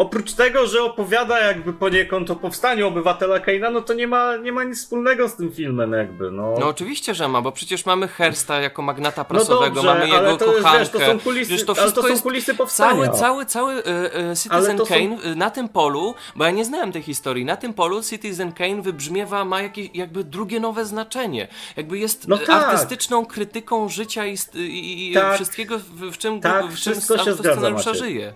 [0.02, 4.52] oprócz tego, że opowiada jakby poniekąd o powstaniu obywatela Keina, no to nie ma, nie
[4.52, 6.54] ma nic wspólnego z tym filmem jakby, no.
[6.60, 10.16] No oczywiście, że ma, bo przecież mamy Hersta jako magnata No prasowego, dobrze, mamy jego
[10.18, 10.78] ale to jest, kochankę.
[10.78, 13.04] wiesz, to są kulisy, Przecież to ale wszystko to są kulisy powstania.
[13.08, 16.64] Cały, cały, cały e, e, Citizen są- Kane e, na tym polu, bo ja nie
[16.64, 21.48] znałem tej historii, na tym polu Citizen Kane wybrzmiewa, ma jakieś jakby drugie nowe znaczenie.
[21.76, 22.50] Jakby jest No tak.
[22.50, 25.34] artystyczną krytyką życia i, i, i Tak.
[25.34, 28.04] wszystkiego, w, w czym, Tak, w czym wszystko się zgadza, autoscenariusza Maciek.
[28.04, 28.32] żyje.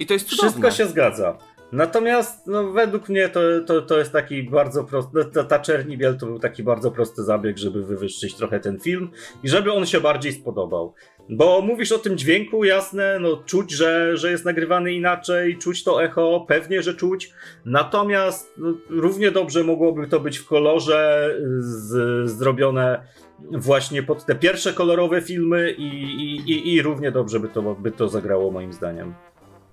[0.00, 0.50] I to jest cudowne.
[0.50, 1.38] Wszystko się zgadza.
[1.72, 5.10] Natomiast no, według mnie to, to, to jest taki bardzo prosty.
[5.14, 8.80] no, Ta, ta czerni biel to był taki bardzo prosty zabieg, żeby wywyższyć trochę ten
[8.80, 9.10] film
[9.42, 10.94] i żeby on się bardziej spodobał.
[11.28, 16.04] Bo mówisz o tym dźwięku, jasne, no czuć, że, że jest nagrywany inaczej, czuć to
[16.04, 17.32] echo, pewnie, że czuć.
[17.64, 23.02] Natomiast no, równie dobrze mogłoby to być w kolorze z, zrobione
[23.50, 27.90] właśnie pod te pierwsze kolorowe filmy i, i, i, i równie dobrze by to, by
[27.90, 29.14] to zagrało moim zdaniem.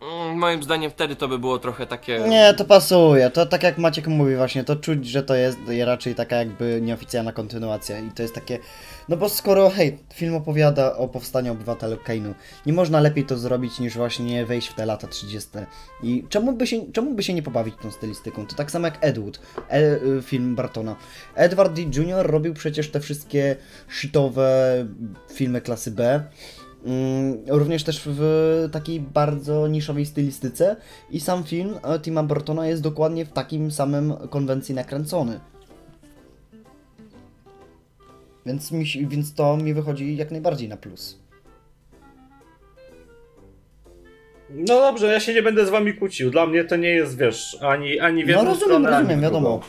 [0.01, 2.19] Mm, Moim zdaniem wtedy to by było trochę takie...
[2.19, 3.29] Nie, to pasuje.
[3.29, 7.31] To tak jak Maciek mówi właśnie, to czuć, że to jest raczej taka jakby nieoficjalna
[7.31, 8.59] kontynuacja i to jest takie...
[9.09, 12.33] No bo skoro, hej, film opowiada o powstaniu obywatela Kane'u,
[12.65, 15.49] nie można lepiej to zrobić niż właśnie wejść w te lata 30.
[16.03, 18.47] I czemu by się, czemu by się nie pobawić tą stylistyką?
[18.47, 19.39] To tak samo jak Edward,
[19.69, 19.81] e,
[20.21, 20.95] film Bartona.
[21.35, 21.81] Edward D.
[21.81, 22.27] Jr.
[22.27, 23.55] robił przecież te wszystkie
[23.89, 24.85] shitowe
[25.33, 26.23] filmy klasy B.
[26.87, 30.75] Mm, Również też w takiej bardzo niszowej stylistyce
[31.09, 35.39] i sam film e, Tima Burtona jest dokładnie w takim samym konwencji nakręcony.
[38.45, 41.19] Więc, mi, więc to mi wychodzi jak najbardziej na plus.
[44.49, 46.31] No dobrze, ja się nie będę z wami kłócił.
[46.31, 49.59] Dla mnie to nie jest, wiesz, ani, ani w No jedną rozumiem, stronę, rozumiem, wiadomo.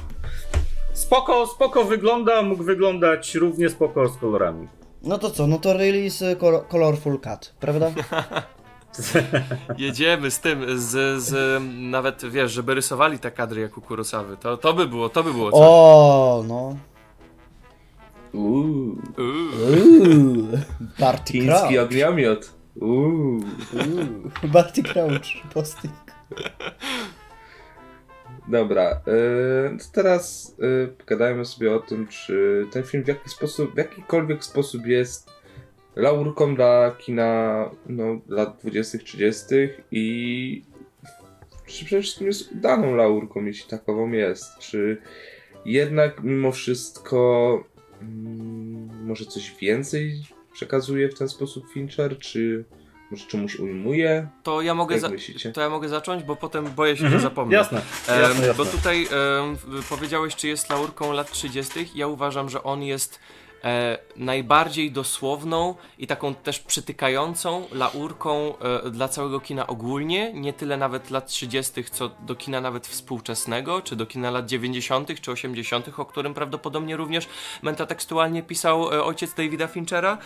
[0.93, 4.69] Spoko, spoko wygląda, mógł wyglądać równie spoko z kolorami.
[5.03, 7.91] No to co, no to release colo- Colorful Cut, prawda?
[9.79, 14.37] Jedziemy z tym, z, z nawet wiesz, żeby rysowali te kadry jak u Kurosawy.
[14.37, 15.61] To, to by było, to by było coś.
[15.63, 16.77] O, no.
[18.33, 20.49] Uuu, Uuu.
[21.01, 21.85] Barty chiński Crouch.
[21.85, 22.51] ogniomiot.
[22.81, 23.37] Uuu.
[23.37, 25.95] Uuu, Barty Crouch, posting.
[28.49, 33.79] Dobra, yy, teraz yy, pogadajmy sobie o tym, czy ten film w jaki sposób, w
[33.79, 35.31] jakikolwiek sposób jest
[35.97, 40.63] laurką dla kina no, lat 20-30 i
[41.67, 44.59] czy przede wszystkim jest udaną laurką, jeśli takową jest.
[44.59, 44.97] Czy
[45.65, 47.65] jednak mimo wszystko
[48.03, 50.23] mm, może coś więcej
[50.53, 52.65] przekazuje w ten sposób Fincher, czy
[53.11, 54.29] może czemuś ujmuje?
[54.43, 55.09] To ja mogę za-
[55.55, 57.57] to ja mogę zacząć, bo potem boję się, że Mhm, zapomnę.
[57.57, 58.55] Jasne, jasne, jasne.
[58.55, 59.07] Bo tutaj
[59.55, 61.91] w- powiedziałeś, czy jest laurką lat 30.
[61.95, 63.19] Ja uważam, że on jest
[63.65, 70.33] e, najbardziej dosłowną i taką też przytykającą laurką e, dla całego kina ogólnie.
[70.33, 75.21] Nie tyle nawet lat 30., co do kina nawet współczesnego, czy do kina lat 90.,
[75.21, 77.29] czy 80., o którym prawdopodobnie również
[77.63, 80.19] metatekstualnie pisał e, ojciec Davida Finchera.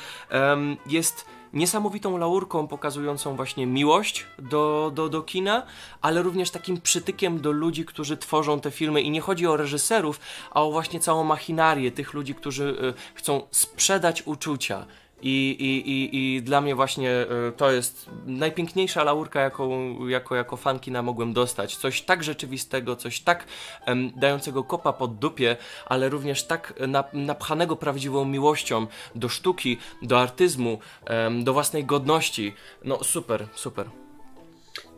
[0.87, 5.63] Jest niesamowitą laurką pokazującą właśnie miłość do, do, do kina,
[6.03, 9.03] ale również takim przytykiem do ludzi, którzy tworzą te filmy.
[9.03, 13.43] I nie chodzi o reżyserów, a o właśnie całą machinarię tych ludzi, którzy y, chcą
[13.51, 14.87] sprzedać uczucia.
[15.23, 17.11] I, i, i, I dla mnie właśnie
[17.49, 21.77] y, to jest najpiękniejsza laurka, jaką jako, jako fan kina mogłem dostać.
[21.77, 23.45] Coś tak rzeczywistego, coś tak
[23.87, 25.57] em, dającego kopa pod dupie,
[25.87, 32.55] ale również tak na, napchanego prawdziwą miłością do sztuki, do artyzmu, em, do własnej godności.
[32.85, 33.87] No super, super.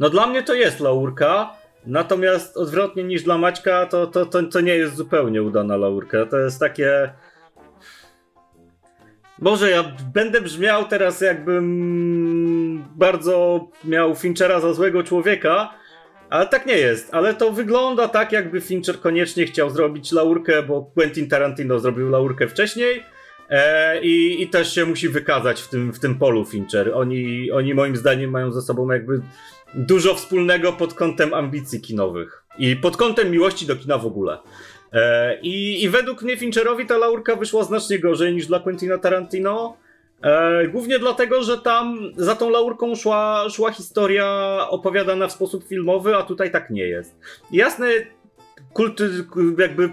[0.01, 1.55] No dla mnie to jest laurka,
[1.87, 6.27] natomiast odwrotnie niż dla Maćka, to, to, to, to nie jest zupełnie udana laurka.
[6.27, 7.13] To jest takie...
[9.45, 15.75] Boże, ja będę brzmiał teraz jakbym bardzo miał Finchera za złego człowieka,
[16.31, 17.15] ale tak nie jest.
[17.15, 22.49] Ale to wygląda tak, jakby Fincher koniecznie chciał zrobić laurkę, bo Quentin Tarantino zrobił laurkę
[22.49, 23.03] wcześniej.
[23.51, 26.91] E, i, I też się musi wykazać w tym, w tym polu Fincher.
[26.95, 29.21] Oni, oni moim zdaniem mają ze sobą jakby
[29.75, 34.39] dużo wspólnego pod kątem ambicji kinowych i pod kątem miłości do kina w ogóle.
[34.95, 39.77] E, i, I według mnie Fincherowi ta laurka wyszła znacznie gorzej niż dla Quentina Tarantino.
[40.23, 46.17] E, głównie dlatego, że tam za tą laurką szła, szła historia opowiadana w sposób filmowy,
[46.17, 47.17] a tutaj tak nie jest.
[47.53, 47.87] Jasne,
[48.73, 49.01] kult
[49.59, 49.91] jakby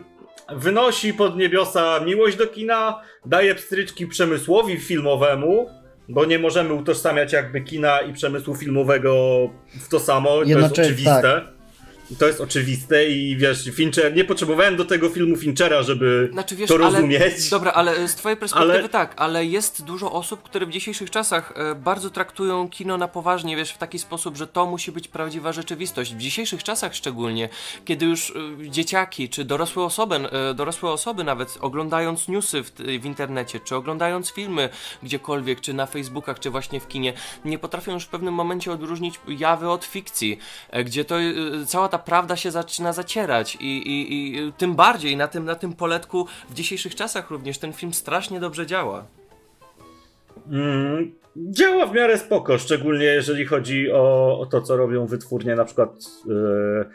[0.56, 5.70] wynosi pod niebiosa miłość do kina, daje pstryczki przemysłowi filmowemu,
[6.10, 9.14] bo nie możemy utożsamiać jakby kina i przemysłu filmowego
[9.82, 11.42] w to samo, to jest oczywiste.
[12.20, 16.68] To jest oczywiste i wiesz, Fincher, nie potrzebowałem do tego filmu Finchera, żeby Znaczy, wiesz,
[16.68, 17.50] to ale, rozumieć.
[17.50, 21.54] Dobra, ale z twojej perspektywy Ale- tak, ale jest dużo osób, które w dzisiejszych czasach
[21.56, 25.54] e, bardzo traktują kino na poważnie, wiesz, w taki sposób, że to musi być prawdziwa
[25.54, 26.14] rzeczywistość.
[26.16, 27.50] W dzisiejszych czasach szczególnie,
[27.86, 28.34] kiedy już
[28.66, 33.76] e, dzieciaki, czy dorosłe osoby, e, dorosłe osoby nawet oglądając newsy w, w internecie, czy
[33.76, 34.70] oglądając filmy
[35.04, 37.14] gdziekolwiek, czy na Facebookach, czy właśnie w kinie,
[37.46, 40.40] nie potrafią już w pewnym momencie odróżnić jawy od fikcji,
[40.86, 41.16] gdzie to
[41.68, 45.74] cała ta prawda się zaczyna zacierać i, i, i tym bardziej na tym, na tym
[45.74, 49.06] poletku w dzisiejszych czasach również ten film strasznie dobrze działa.
[50.52, 55.66] Mm, działa w miarę spoko, szczególnie jeżeli chodzi o, o to, co robią wytwórnie, na
[55.66, 55.90] przykład
[56.30, 56.86] e,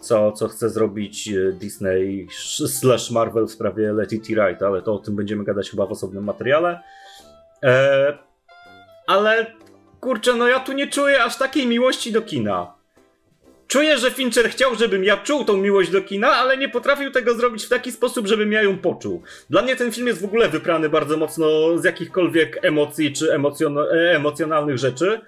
[0.00, 2.28] co, co chce zrobić e, Disney
[2.66, 5.92] slash Marvel w sprawie Let It Right, ale to o tym będziemy gadać chyba w
[5.92, 6.80] osobnym materiale.
[7.62, 8.18] E,
[9.06, 9.46] ale
[10.00, 12.73] kurczę, no ja tu nie czuję aż takiej miłości do kina.
[13.68, 17.34] Czuję, że Fincher chciał, żebym ja czuł tą miłość do kina, ale nie potrafił tego
[17.34, 19.22] zrobić w taki sposób, żebym ja ją poczuł.
[19.50, 21.46] Dla mnie ten film jest w ogóle wyprany bardzo mocno
[21.78, 23.84] z jakichkolwiek emocji czy emocjon e,
[24.16, 25.20] emocjonalnych rzeczy.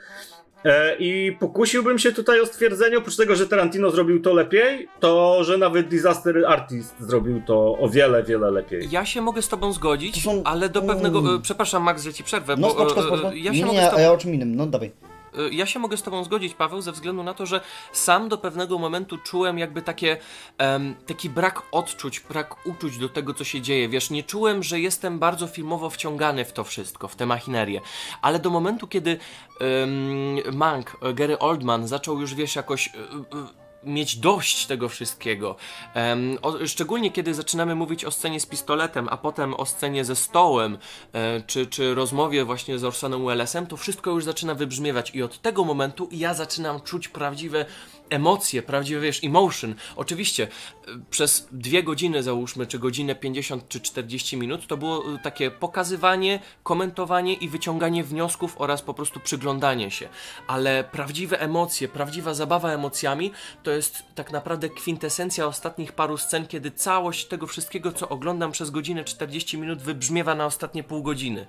[0.64, 5.44] E, I pokusiłbym się tutaj o stwierdzenie, oprócz tego, że Tarantino zrobił to lepiej, to
[5.44, 8.88] że nawet Disaster Artist zrobił to o wiele, wiele lepiej.
[8.90, 11.18] Ja się mogę z tobą zgodzić, są- ale do pewnego...
[11.34, 13.80] e, Przepraszam Max, że ci przerwę, No bo spoko, e, ja nie, się nie, mogę
[13.80, 14.02] z a tobą...
[14.02, 14.90] ja o czym innym, no dawaj.
[15.38, 17.60] Y, Ja się mogę z Tobą zgodzić, Paweł, ze względu na to, że
[17.92, 20.16] sam do pewnego momentu czułem jakby takie,
[20.58, 23.88] em, taki brak odczuć, brak uczuć do tego, co się dzieje.
[23.88, 27.80] Wiesz, nie czułem, że jestem bardzo filmowo wciągany w to wszystko, w tę machinerię.
[28.22, 29.18] Ale do momentu, kiedy
[29.60, 32.88] em, Mank, Gary Oldman zaczął już, wiesz, jakoś.
[32.88, 35.56] e, mieć dość tego wszystkiego.
[35.94, 40.16] Um, o, szczególnie kiedy zaczynamy mówić o scenie z pistoletem, a potem o scenie ze
[40.16, 40.78] stołem,
[41.12, 45.42] e, czy, czy rozmowie właśnie z Orsonem Wellesem, to wszystko już zaczyna wybrzmiewać i od
[45.42, 47.66] tego momentu ja zaczynam czuć prawdziwe
[48.10, 49.74] emocje, prawdziwe, wiesz, emotion.
[49.96, 55.18] Oczywiście e, przez dwie godziny załóżmy, czy godzinę 50 czy 40 minut, to było e,
[55.18, 60.08] takie pokazywanie, komentowanie i wyciąganie wniosków oraz po prostu przyglądanie się.
[60.46, 63.32] Ale prawdziwe emocje, prawdziwa zabawa emocjami
[63.62, 68.70] to jest tak naprawdę kwintesencja ostatnich paru scen, kiedy całość tego wszystkiego, co oglądam przez
[68.70, 71.46] godzinę 40 minut wybrzmiewa na ostatnie pół godziny.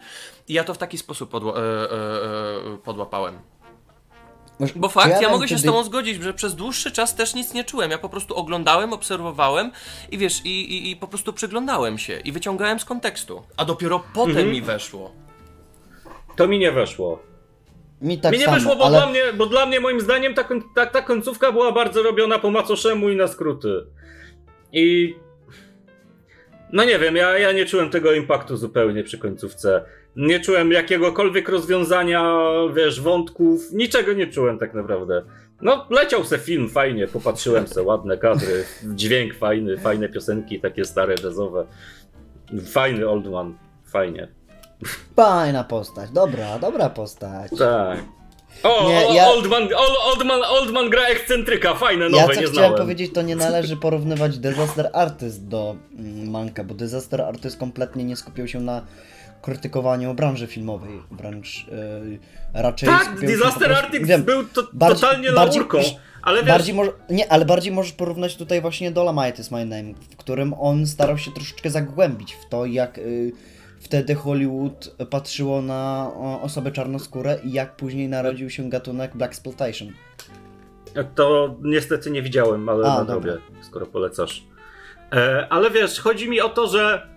[0.47, 1.41] I ja to w taki sposób e, e,
[2.74, 3.57] e, podłapałem.
[4.76, 7.53] Bo fakt, ja, ja mogę się z tobą zgodzić, że przez dłuższy czas też nic
[7.53, 7.91] nie czułem.
[7.91, 9.72] Ja po prostu oglądałem, obserwowałem
[10.12, 13.43] i wiesz, i, i, i po prostu przyglądałem się i wyciągałem z kontekstu.
[13.58, 14.51] A dopiero potem mhm.
[14.51, 15.12] mi weszło.
[16.36, 17.20] To mi nie weszło.
[18.01, 18.97] Mi tak Mi nie samo, weszło, bo, ale...
[18.97, 20.43] dla mnie, bo dla mnie moim zdaniem ta,
[20.76, 23.86] ta, ta końcówka była bardzo robiona po macoszemu i na skróty.
[24.72, 25.16] I
[26.74, 29.82] no nie wiem, ja, ja nie czułem tego impaktu zupełnie przy końcówce.
[30.15, 32.41] Nie czułem jakiegokolwiek rozwiązania,
[32.76, 35.24] wiesz, wątków, niczego nie czułem tak naprawdę.
[35.61, 41.15] No, leciał se film fajnie, popatrzyłem se, ładne kadry, dźwięk fajny, fajne piosenki, takie stare,
[41.24, 41.65] jazzowe.
[42.72, 44.28] Fajny Old Man, fajnie.
[45.15, 47.51] Fajna postać, dobra, dobra postać.
[47.59, 48.16] Tak.
[48.64, 49.28] O, nie, ja...
[49.28, 49.70] old, man,
[50.06, 52.76] old, man, old man gra ekscentryka, fajne, nowe, ja co nie chciałem znałem.
[52.76, 58.16] powiedzieć, to nie należy porównywać Disaster Artist do mm, Manka, bo Disaster Artist kompletnie nie
[58.16, 58.82] skupiał się na
[59.41, 62.20] krytykowaniu branży filmowej, wręcz yy,
[62.54, 65.80] raczej Tak, Disaster Artist wiem, był to, bardziej, totalnie bardziej, laurką,
[66.22, 66.48] ale wiesz...
[66.48, 70.54] Bardziej może, nie, ale bardziej możesz porównać tutaj właśnie Dolomite is My Name, w którym
[70.54, 72.98] on starał się troszeczkę zagłębić w to, jak...
[72.98, 73.32] Yy,
[73.88, 76.12] wtedy Hollywood patrzyło na
[76.42, 79.88] osobę czarnoskórę i jak później narodził się gatunek Black Exploitation.
[81.16, 84.44] To niestety nie widziałem, ale A, nadrobię, skoro polecasz.
[85.12, 87.08] E, ale wiesz, chodzi mi o to, że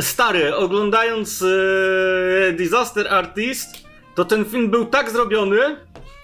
[0.00, 5.58] stary, oglądając e, Disaster Artist, to ten film był tak zrobiony,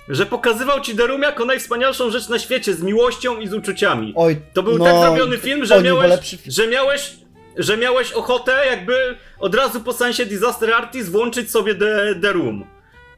[0.09, 4.13] że pokazywał ci Room jako najwspanialszą rzecz na świecie, z miłością i z uczuciami.
[4.17, 7.22] Oj, to był no, tak zrobiony film, że miałeś, że miałeś
[7.57, 12.65] że miałeś ochotę jakby od razu po sensie Disaster Artist włączyć sobie The, the Room.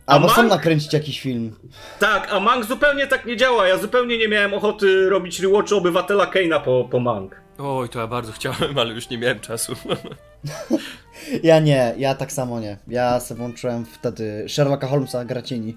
[0.07, 1.57] A Albo sam nakręcić jakiś film.
[1.99, 3.69] Tak, a Mank zupełnie tak nie działa.
[3.69, 7.41] Ja zupełnie nie miałem ochoty robić rewatchu Obywatela Kane'a po, po Mank.
[7.59, 9.73] Oj, to ja bardzo chciałem, ale już nie miałem czasu.
[11.43, 12.79] ja nie, ja tak samo nie.
[12.89, 15.77] Ja sobie włączyłem wtedy Sherlocka Holmesa Gracieni.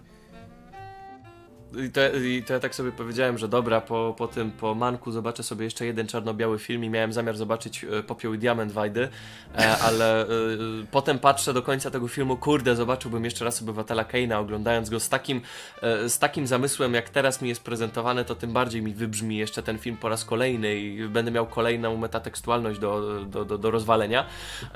[1.75, 5.11] I to, I to ja tak sobie powiedziałem, że dobra, po, po tym, po Manku
[5.11, 9.09] zobaczę sobie jeszcze jeden czarno-biały film i miałem zamiar zobaczyć e, Popioł i Diament Wajdy,
[9.57, 10.27] e, ale y,
[10.91, 15.09] potem patrzę do końca tego filmu, kurde, zobaczyłbym jeszcze raz Obywatela Keina, oglądając go z
[15.09, 15.41] takim,
[16.07, 19.77] z takim zamysłem, jak teraz mi jest prezentowany, to tym bardziej mi wybrzmi jeszcze ten
[19.77, 24.25] film po raz kolejny i będę miał kolejną metatekstualność do, do, do, do rozwalenia.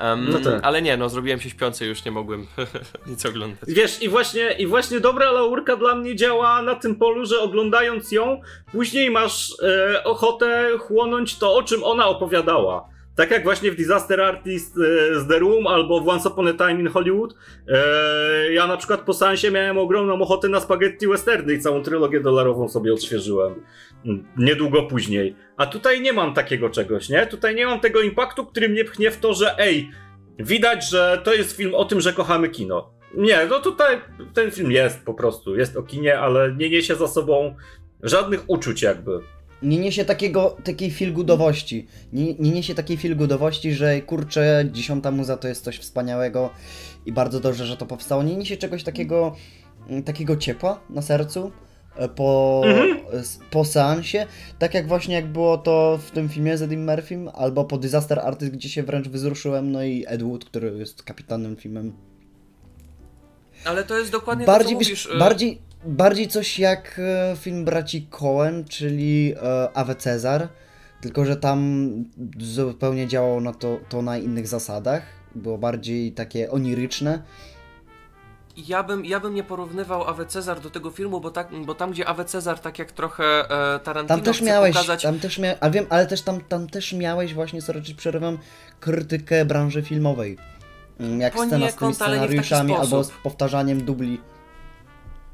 [0.00, 0.60] Um, no tak.
[0.62, 2.46] Ale nie, no zrobiłem się śpiący, już nie mogłem
[3.06, 3.60] nic oglądać.
[3.68, 8.12] Wiesz, i właśnie, i właśnie dobra laurka dla mnie działa na tym polu, że oglądając
[8.12, 8.40] ją,
[8.72, 12.92] później masz e, ochotę chłonąć to, o czym ona opowiadała.
[13.16, 16.52] Tak jak właśnie w Disaster Artist e, z The Room albo w Once Upon a
[16.52, 17.34] Time in Hollywood.
[17.68, 22.20] E, ja na przykład po Sansie miałem ogromną ochotę na spaghetti westerny i całą trylogię
[22.20, 23.54] dolarową sobie odświeżyłem.
[24.06, 25.36] Mm, niedługo później.
[25.56, 27.26] A tutaj nie mam takiego czegoś, nie?
[27.26, 29.90] Tutaj nie mam tego impaktu, który mnie pchnie w to, że ej,
[30.38, 32.90] widać, że to jest film o tym, że kochamy kino.
[33.14, 33.96] Nie, no tutaj
[34.34, 37.54] ten film jest po prostu, jest o kinie, ale nie niesie za sobą
[38.02, 39.20] żadnych uczuć jakby.
[39.62, 41.86] Nie niesie takiego, takiej filgudowości.
[42.12, 46.50] Nie, nie niesie takiej filgudowości, że kurczę, dziesiąta muza to jest coś wspaniałego
[47.06, 48.22] i bardzo dobrze, że to powstało.
[48.22, 49.36] Nie niesie czegoś takiego,
[49.88, 51.52] mm, takiego ciepła na sercu
[51.96, 52.98] e, po, mhm.
[53.50, 54.26] po seansie,
[54.58, 58.18] tak jak właśnie jak było to w tym filmie z Eddie Murphym, albo po Disaster
[58.18, 61.92] Artist, gdzie się wręcz wyzruszyłem, no i Ed Wood, który jest kapitanem filmem
[63.64, 65.06] ale to jest dokładnie bardziej, to, co mówisz.
[65.06, 69.34] Y- bardziej, bardziej coś jak e, film braci Cohen, czyli
[69.74, 70.48] Awe Cezar,
[71.00, 71.90] tylko że tam
[72.38, 75.02] zupełnie działało na to, to na innych zasadach.
[75.34, 77.22] Było bardziej takie oniryczne.
[78.56, 81.90] Ja bym, ja bym nie porównywał Awe Cezar do tego filmu, bo, tak, bo tam,
[81.90, 85.02] gdzie Awe Cezar, tak jak trochę e, Tarantino tam też miałeś, pokazać...
[85.02, 85.54] Tam też mia...
[85.60, 88.38] ale wiem, ale też tam, tam też miałeś właśnie, sorry, czy przerywam,
[88.80, 90.38] krytykę branży filmowej.
[91.18, 94.20] Jak scena z tymi scenariuszami albo z powtarzaniem dubli.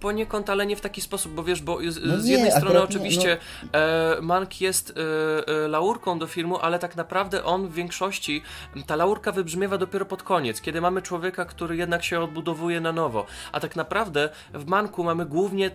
[0.01, 2.75] Poniekąd, ale nie w taki sposób, bo wiesz, bo z, No z nie, jednej strony
[2.75, 3.39] nie, oczywiście
[3.73, 8.43] e, Mank jest e, e, laurką do filmu, ale tak naprawdę on w większości,
[8.87, 13.27] ta laurka wybrzmiewa dopiero pod koniec, kiedy mamy człowieka, który jednak się odbudowuje na nowo.
[13.53, 15.71] A tak naprawdę w Manku mamy głównie, e,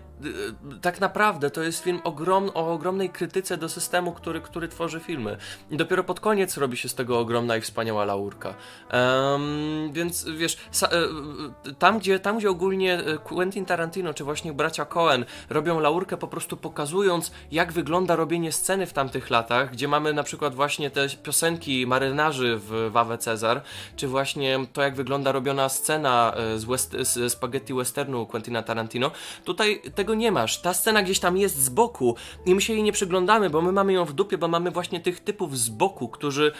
[0.81, 5.37] tak naprawdę to jest film ogrom, o ogromnej krytyce do systemu, który, który tworzy filmy.
[5.71, 8.53] I dopiero pod koniec robi się z tego ogromna i wspaniała laurka.
[8.89, 14.53] Em, więc wiesz, sa, e, tam, gdzie, tam gdzie ogólnie e, Quentin Tarantino czy właśnie
[14.53, 19.87] bracia Cohen robią laurkę po prostu pokazując, jak wygląda robienie sceny w tamtych latach, gdzie
[19.87, 23.61] mamy na przykład właśnie te piosenki marynarzy w Wawe Cezar,
[23.95, 29.11] czy właśnie to, jak wygląda robiona scena e, z, west, z spaghetti westernu Quentina Tarantino.
[29.45, 30.61] Tutaj tego nie masz.
[30.61, 33.71] Ta scena gdzieś tam jest z boku i my się jej nie przyglądamy, bo my
[33.71, 36.51] mamy ją w dupie, bo mamy właśnie tych typów z boku, którzy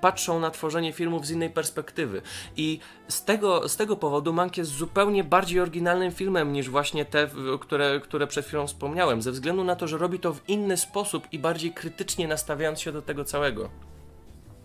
[0.00, 2.22] patrzą na tworzenie filmów z innej perspektywy.
[2.56, 7.26] I z tego, z tego powodu Mank jest zupełnie bardziej oryginalnym filmem niż właśnie te,
[7.26, 10.76] w- które, które przed chwilą wspomniałem, ze względu na to, że robi to w inny
[10.76, 13.70] sposób i bardziej krytycznie nastawiając się do tego całego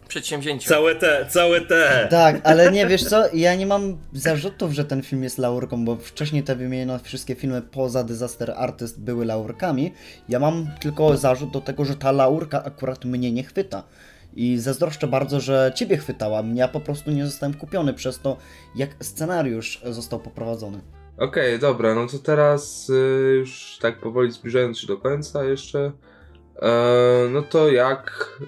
[0.08, 0.70] przedsięwzięcia.
[0.70, 2.08] Całe te, całe te.
[2.10, 5.96] Tak, ale nie, wiesz co, ja nie mam zarzutów, że ten film jest laurką, bo
[5.96, 9.94] wcześniej te wymienione wszystkie filmy poza Disaster Artist były laurkami.
[10.30, 13.84] Ja mam tylko zarzut do tego, że ta laurka akurat mnie nie chwyta.
[14.36, 16.44] I zazdroszczę bardzo, że ciebie chwytała.
[16.54, 18.38] Ja po prostu nie zostałem kupiony przez to,
[18.76, 20.80] jak scenariusz został poprowadzony.
[21.18, 25.92] Okej, dobra, no to teraz y, już tak powoli zbliżając się do końca jeszcze,
[26.62, 28.40] e, no to jak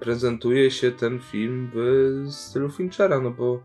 [0.00, 3.62] prezentuje się ten film w stylu Finchera, no bo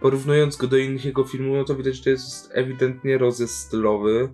[0.00, 4.28] porównując go do innych jego filmów, no to widać, że to jest ewidentnie rozjazd stylowy.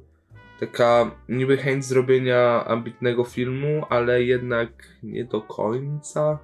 [0.61, 4.71] Taka niby chęć zrobienia ambitnego filmu, ale jednak
[5.03, 6.39] nie do końca.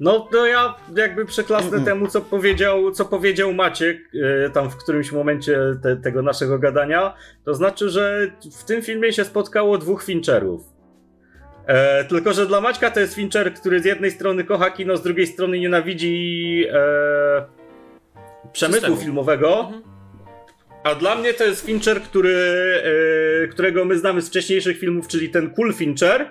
[0.00, 1.84] No to ja jakby przeklasnę Mm-mm.
[1.84, 3.98] temu, co powiedział, co powiedział Maciek
[4.46, 7.14] e, tam w którymś momencie te, tego naszego gadania.
[7.44, 10.78] To znaczy, że w tym filmie się spotkało dwóch Fincherów.
[11.66, 15.02] E, tylko, że dla Maćka to jest Fincher, który z jednej strony kocha kino, z
[15.02, 17.44] drugiej strony nienawidzi e,
[18.52, 18.96] przemysłu Systemu.
[18.96, 19.72] filmowego.
[20.84, 22.34] A dla mnie to jest Fincher, który,
[23.44, 26.26] e, którego my znamy z wcześniejszych filmów, czyli ten Cool Fincher.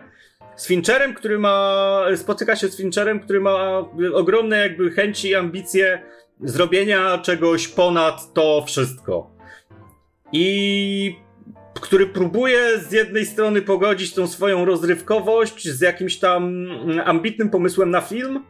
[0.58, 2.06] Z Fincherem, który ma.
[2.16, 3.84] Spotyka się z Fincherem, który ma
[4.14, 6.02] ogromne jakby chęci i ambicje
[6.44, 9.32] zrobienia czegoś ponad to wszystko.
[10.32, 11.16] I
[11.74, 16.68] który próbuje z jednej strony pogodzić tą swoją rozrywkowość z jakimś tam
[17.06, 18.44] ambitnym pomysłem na film.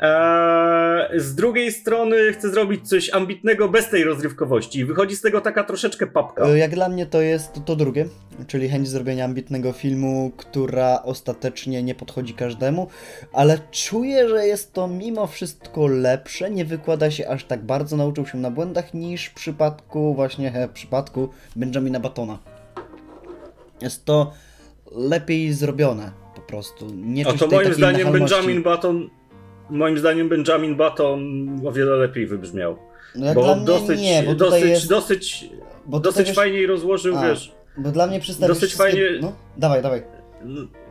[0.00, 4.78] Eee, z drugiej strony chce zrobić coś ambitnego bez tej rozrywkowości.
[4.78, 6.44] I wychodzi z tego taka troszeczkę papka.
[6.44, 8.06] E, Jak dla mnie to jest to, to drugie,
[8.46, 12.88] czyli chęć zrobienia ambitnego filmu, która ostatecznie nie podchodzi każdemu,
[13.32, 18.26] ale czuję, że jest to mimo wszystko lepsze, nie wykłada się aż tak bardzo, nauczył
[18.26, 22.38] się na błędach niż w przypadku właśnie he, w przypadku Benjamina Batona.
[23.82, 24.32] Jest to
[24.92, 26.86] lepiej zrobione po prostu.
[26.94, 28.12] Nie czuć to moim zdaniem.
[28.12, 29.10] Benjamin Button.
[29.70, 31.20] Moim zdaniem Benjamin Button
[31.66, 32.76] o wiele lepiej wybrzmiał.
[33.14, 34.88] No jak dla Bo mnie dosyć, nie, bo dosyć, jest...
[34.88, 35.50] dosyć,
[35.86, 37.28] bo dosyć wiesz- fajnie rozłożył, A.
[37.28, 37.52] wiesz.
[37.76, 38.92] Bo dla mnie przedstawisz dosyć wszystkie...
[38.92, 40.02] fajnie- No, dawaj, dawaj.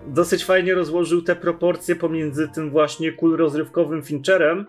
[0.07, 4.65] dosyć fajnie rozłożył te proporcje pomiędzy tym właśnie cool rozrywkowym Fincherem,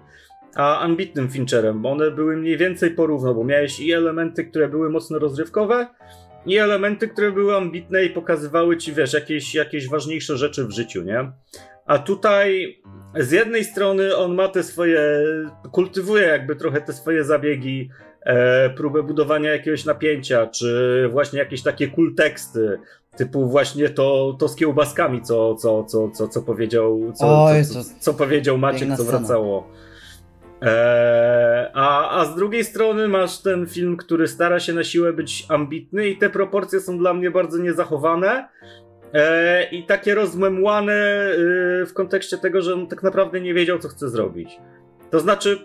[0.54, 4.90] a ambitnym Fincherem, bo one były mniej więcej porówno, bo miałeś i elementy, które były
[4.90, 5.86] mocno rozrywkowe,
[6.46, 11.02] i elementy, które były ambitne i pokazywały ci, wiesz, jakieś, jakieś ważniejsze rzeczy w życiu,
[11.02, 11.30] nie?
[11.88, 12.78] A tutaj
[13.14, 15.00] z jednej strony on ma te swoje,
[15.72, 17.90] kultywuje jakby trochę te swoje zabiegi,
[18.22, 22.78] e, próbę budowania jakiegoś napięcia, czy właśnie jakieś takie cool teksty,
[23.16, 27.84] typu właśnie to, to z kiełbaskami, co, co, co, co, co powiedział, co, Oj, co,
[27.84, 29.68] co, co powiedział Maciek, co wracało.
[30.62, 35.46] Eee, a, a z drugiej strony masz ten film, który stara się na siłę być
[35.48, 38.48] ambitny i te proporcje są dla mnie bardzo niezachowane
[39.72, 44.08] i takie rozmemłane yy, w kontekście tego, że on tak naprawdę nie wiedział, co chce
[44.08, 44.58] zrobić.
[45.10, 45.58] To znaczy,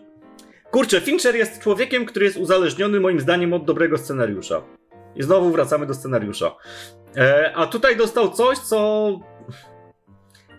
[0.71, 4.61] kurczę, Fincher jest człowiekiem, który jest uzależniony moim zdaniem od dobrego scenariusza.
[5.15, 6.55] I znowu wracamy do scenariusza.
[7.15, 9.09] Eee, a tutaj dostał coś, co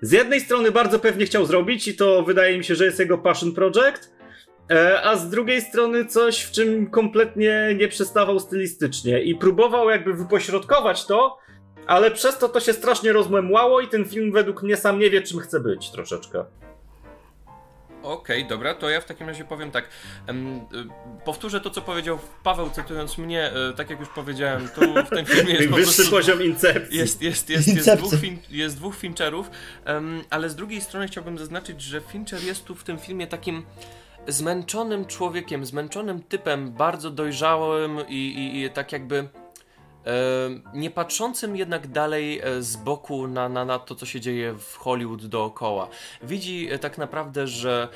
[0.03, 3.19] z jednej strony bardzo pewnie chciał zrobić i to wydaje mi się, że jest jego
[3.19, 4.15] passion project,
[4.71, 10.15] e, a z drugiej strony coś, w czym kompletnie nie przestawał stylistycznie i próbował jakby
[10.15, 11.39] wypośrodkować to,
[11.87, 15.23] ale przez to to się strasznie rozmemłało i ten film według mnie sam nie wie,
[15.23, 16.45] czym chce być troszeczkę.
[18.03, 19.89] Okej, dobra, to ja w takim razie powiem tak.
[20.29, 20.33] Y,
[21.25, 23.51] powtórzę to, co powiedział Paweł, cytując mnie.
[23.71, 26.11] y, tak jak już powiedziałem, tu w tym filmie jest po Wyższy prostu...
[26.11, 26.99] poziom incepcji.
[26.99, 27.97] Jest, jest, jest, jest, Incepcja.
[27.97, 29.51] dwóch, fin, jest dwóch Fincherów,
[30.31, 33.65] ale z drugiej strony chciałbym zaznaczyć, że Fincher jest tu w tym filmie takim
[34.29, 39.44] zmęczonym człowiekiem, zmęczonym typem, bardzo dojrzałym i, i, i tak jakby e,
[40.75, 44.77] nie patrzącym jednak dalej e, z boku na, na, na to, co się dzieje w
[44.77, 45.89] Hollywood dookoła.
[46.23, 47.89] Widzi e, tak naprawdę, że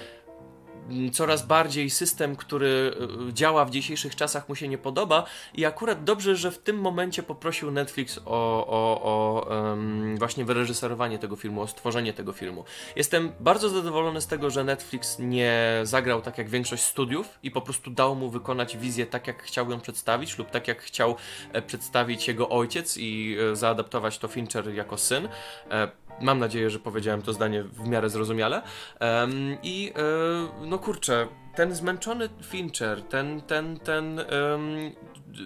[1.12, 2.93] coraz bardziej system, który
[3.28, 5.24] e, działa w dzisiejszych czasach mu się nie podoba
[5.55, 11.18] i akurat dobrze, że w tym momencie poprosił Netflix o, o, o em, właśnie wyreżyserowanie
[11.18, 12.64] tego filmu, o stworzenie tego filmu.
[12.97, 17.61] Jestem bardzo zadowolony z tego, że Netflix nie zagrał tak jak większość studiów i po
[17.61, 21.16] prostu dał mu wykonać wizję tak, jak chciał ją przedstawić lub tak, jak chciał
[21.53, 25.28] e, przedstawić jego ojciec i e, zaadaptować to Fincher jako syn.
[26.21, 28.62] E, Mam nadzieję, że powiedziałem to zdanie w miarę zrozumiale.
[29.01, 34.27] Em, I e, no kurczę, ten zmęczony Fincher, ten, ten, ten em,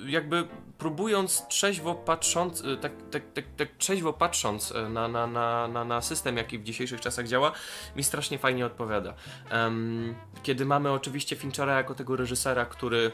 [0.07, 0.49] jakby
[0.79, 5.85] próbując trzeźwo patrząc, e, tak, tak, tak, tak trzeźwo patrząc e, na, na, na, na,
[5.85, 7.53] na system, jaki w dzisiejszych czasach działa,
[7.97, 9.15] mi strasznie fajnie odpowiada.
[10.43, 13.13] Kiedy mamy oczywiście Finchera jako tego reżysera, który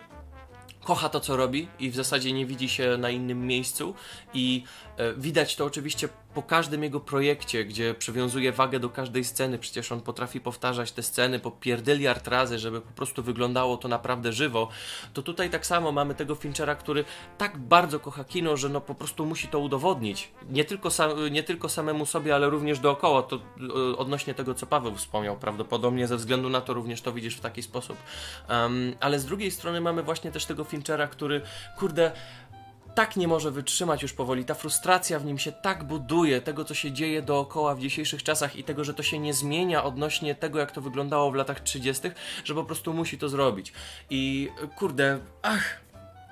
[0.88, 3.94] kocha to, co robi i w zasadzie nie widzi się na innym miejscu
[4.34, 9.58] i e, widać to oczywiście po każdym jego projekcie, gdzie przywiązuje wagę do każdej sceny,
[9.58, 14.32] przecież on potrafi powtarzać te sceny po pierdyliard razy, żeby po prostu wyglądało to naprawdę
[14.32, 14.68] żywo,
[15.12, 17.04] to tutaj tak samo mamy tego Finchera, który
[17.38, 20.30] tak bardzo kocha kino, że no po prostu musi to udowodnić.
[20.50, 24.66] Nie tylko, sam, nie tylko samemu sobie, ale również dookoła, to e, odnośnie tego, co
[24.66, 27.96] Paweł wspomniał, prawdopodobnie ze względu na to również to widzisz w taki sposób.
[28.48, 31.40] Um, ale z drugiej strony mamy właśnie też tego Finchera, który,
[31.78, 32.12] kurde,
[32.98, 34.44] tak nie może wytrzymać już powoli.
[34.44, 38.56] Ta frustracja w nim się tak buduje, tego co się dzieje dookoła w dzisiejszych czasach
[38.56, 42.10] i tego, że to się nie zmienia odnośnie tego, jak to wyglądało w latach 30.,
[42.44, 43.72] że po prostu musi to zrobić.
[44.10, 45.80] I kurde, ach,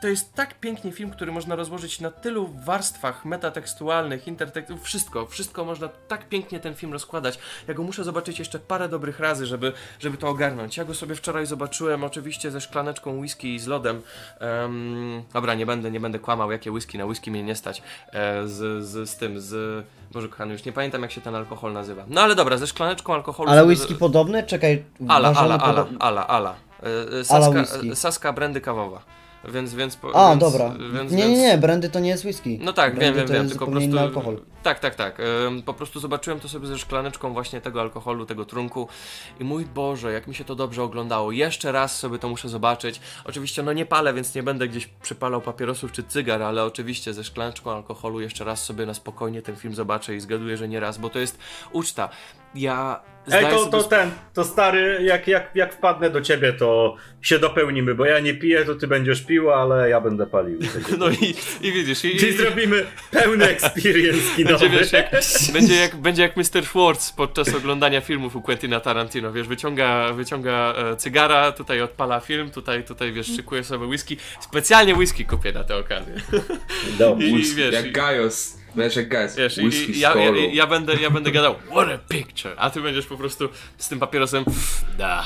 [0.00, 5.64] to jest tak piękny film, który można rozłożyć na tylu warstwach metatekstualnych, intertekstów, wszystko, wszystko
[5.64, 7.38] można tak pięknie ten film rozkładać.
[7.68, 10.76] Ja go muszę zobaczyć jeszcze parę dobrych razy, żeby, żeby to ogarnąć.
[10.76, 14.02] Ja go sobie wczoraj zobaczyłem oczywiście ze szklaneczką whisky i z lodem.
[14.40, 17.82] Um, dobra, nie będę, nie będę kłamał, jakie whisky, na whisky mnie nie stać.
[18.12, 19.84] E, z, z, z tym, z...
[20.12, 22.04] Boże kochany, już nie pamiętam jak się ten alkohol nazywa.
[22.08, 23.50] No ale dobra, ze szklaneczką alkoholu...
[23.50, 24.42] Ale whisky podobne?
[24.42, 26.54] Czekaj, Ala, ala, ala, ala, ala.
[26.82, 29.15] E, e, Ala Saska, e, Saska brandy kawowa.
[29.52, 29.96] Więc, więc...
[29.96, 30.74] po- A, więc, dobra.
[30.94, 32.58] Więc, nie, nie, nie, brandy to nie jest whisky.
[32.62, 33.98] no tak, wiem, brandy wiem, to wiem, jest tylko po prostu...
[33.98, 34.40] alkohol.
[34.62, 35.20] Tak, tak, tak.
[35.46, 38.88] Ym, po prostu zobaczyłem to sobie ze szklaneczką właśnie tego alkoholu, tego trunku
[39.40, 41.32] i mój Boże, jak mi się to dobrze oglądało.
[41.32, 43.00] Jeszcze raz sobie to muszę zobaczyć.
[43.24, 47.24] Oczywiście, no nie palę, więc nie będę gdzieś przypalał papierosów czy cygar, ale oczywiście ze
[47.24, 50.98] szklaneczką alkoholu jeszcze raz sobie na spokojnie ten film zobaczę i zgaduję, że nie raz,
[50.98, 51.38] bo to jest
[51.72, 52.08] uczta.
[52.56, 53.00] Ja
[53.32, 57.38] Ej, to, sobie to ten, to stary, jak, jak, jak wpadnę do ciebie, to się
[57.38, 60.58] dopełnimy, bo ja nie piję, to ty będziesz pił, ale ja będę palił.
[60.98, 64.58] No i, i widzisz, i, Czyli i, zrobimy pełny experience kinowy.
[64.58, 65.10] Będzie, wiesz, jak,
[65.52, 66.64] będzie, jak, będzie jak Mr.
[66.64, 72.50] Schwartz podczas oglądania filmów u Quentina Tarantino, wiesz, wyciąga, wyciąga e, cygara, tutaj odpala film,
[72.50, 74.16] tutaj, tutaj, wiesz, szykuje sobie whisky.
[74.40, 76.14] Specjalnie whisky kupię na tę okazję.
[76.98, 77.26] Dobrze.
[77.26, 78.55] I, Whisky, wiesz, jak Gajos.
[78.76, 79.36] Wiesz, jak Gajos.
[79.36, 82.54] Wiesz, i, Whisky i, z ja, ja, ja, będę, ja będę gadał, what a picture,
[82.56, 83.48] a ty będziesz po prostu
[83.78, 84.44] z tym papierosem,
[84.98, 85.24] da.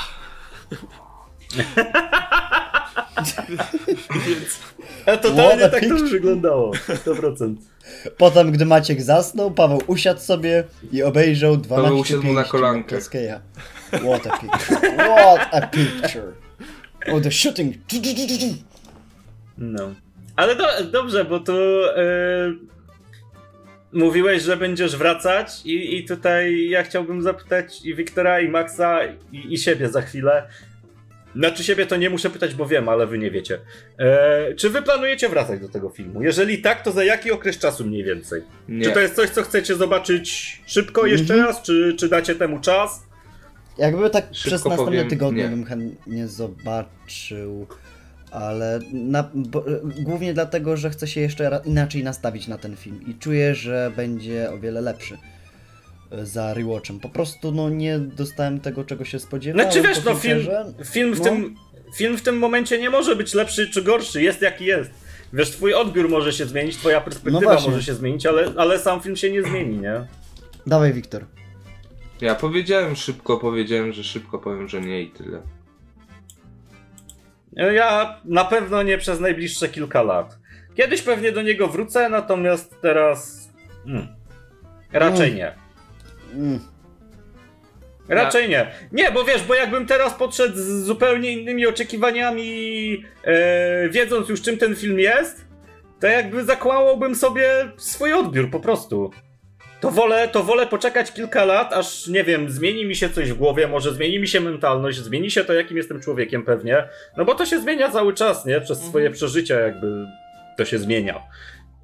[4.26, 4.60] Więc,
[5.06, 6.70] A totalnie tak to wyglądało.
[6.70, 7.54] 100%.
[8.16, 12.98] Potem, gdy Maciek zasnął, Paweł usiadł sobie i obejrzał 12 usiadł mu na kolankę.
[13.00, 14.80] What a picture.
[14.96, 16.32] What a picture.
[17.12, 17.76] Oh, the shooting.
[19.58, 19.94] No.
[20.36, 22.02] Ale do, dobrze, bo tu e,
[23.92, 28.98] mówiłeś, że będziesz wracać i, i tutaj ja chciałbym zapytać i Wiktora, i Maxa,
[29.32, 30.48] i, i siebie za chwilę.
[31.36, 33.58] Znaczy siebie to nie muszę pytać, bo wiem, ale wy nie wiecie.
[33.98, 36.22] E, czy wy planujecie wracać do tego filmu?
[36.22, 38.42] Jeżeli tak, to za jaki okres czasu mniej więcej?
[38.68, 38.84] Nie.
[38.84, 41.48] Czy to jest coś, co chcecie zobaczyć szybko jeszcze Mhm.
[41.48, 43.02] raz, czy, czy dacie temu czas?
[43.78, 45.48] Jakby tak Szybko przez następne powiem, tygodnie nie.
[45.48, 47.66] bym chętnie zobaczył,
[48.30, 49.64] ale na, bo,
[49.98, 54.50] głównie dlatego, że chcę się jeszcze inaczej nastawić na ten film i czuję, że będzie
[54.50, 55.18] o wiele lepszy
[56.10, 57.00] e, za rewatchem.
[57.00, 59.72] Po prostu no nie dostałem tego, czego się spodziewałem.
[59.72, 60.46] Znaczy wiesz, no film,
[60.84, 61.24] film, w No.
[61.24, 61.54] tym,
[61.96, 64.90] film w tym momencie nie może być lepszy czy gorszy, jest jaki jest.
[65.32, 69.00] Wiesz, twój odbiór może się zmienić, twoja perspektywa No może się zmienić, ale, ale sam
[69.00, 70.06] film się nie zmieni, nie?
[70.66, 71.24] Dawaj, Wiktor.
[72.20, 75.42] Ja powiedziałem szybko, powiedziałem, że szybko powiem, że nie i tyle.
[77.52, 80.38] Ja na pewno nie przez najbliższe kilka lat.
[80.74, 83.50] Kiedyś pewnie do niego wrócę, natomiast teraz...
[83.84, 84.08] Hmm.
[84.92, 85.36] Raczej Mm.
[85.36, 85.54] nie.
[86.34, 86.60] Mm.
[88.08, 88.70] Raczej nie.
[88.92, 94.58] Nie, bo wiesz, bo jakbym teraz podszedł z zupełnie innymi oczekiwaniami, e, wiedząc już czym
[94.58, 95.46] ten film jest,
[96.00, 99.10] to jakby zakłamałbym sobie swój odbiór po prostu.
[99.80, 103.36] To wolę, to wolę poczekać kilka lat, aż nie wiem, zmieni mi się coś w
[103.36, 106.88] głowie, może zmieni mi się mentalność, zmieni się to, jakim jestem człowiekiem pewnie.
[107.16, 108.60] No bo to się zmienia cały czas, nie?
[108.60, 109.12] Przez swoje Mhm.
[109.12, 110.06] przeżycia jakby
[110.56, 111.22] to się zmienia.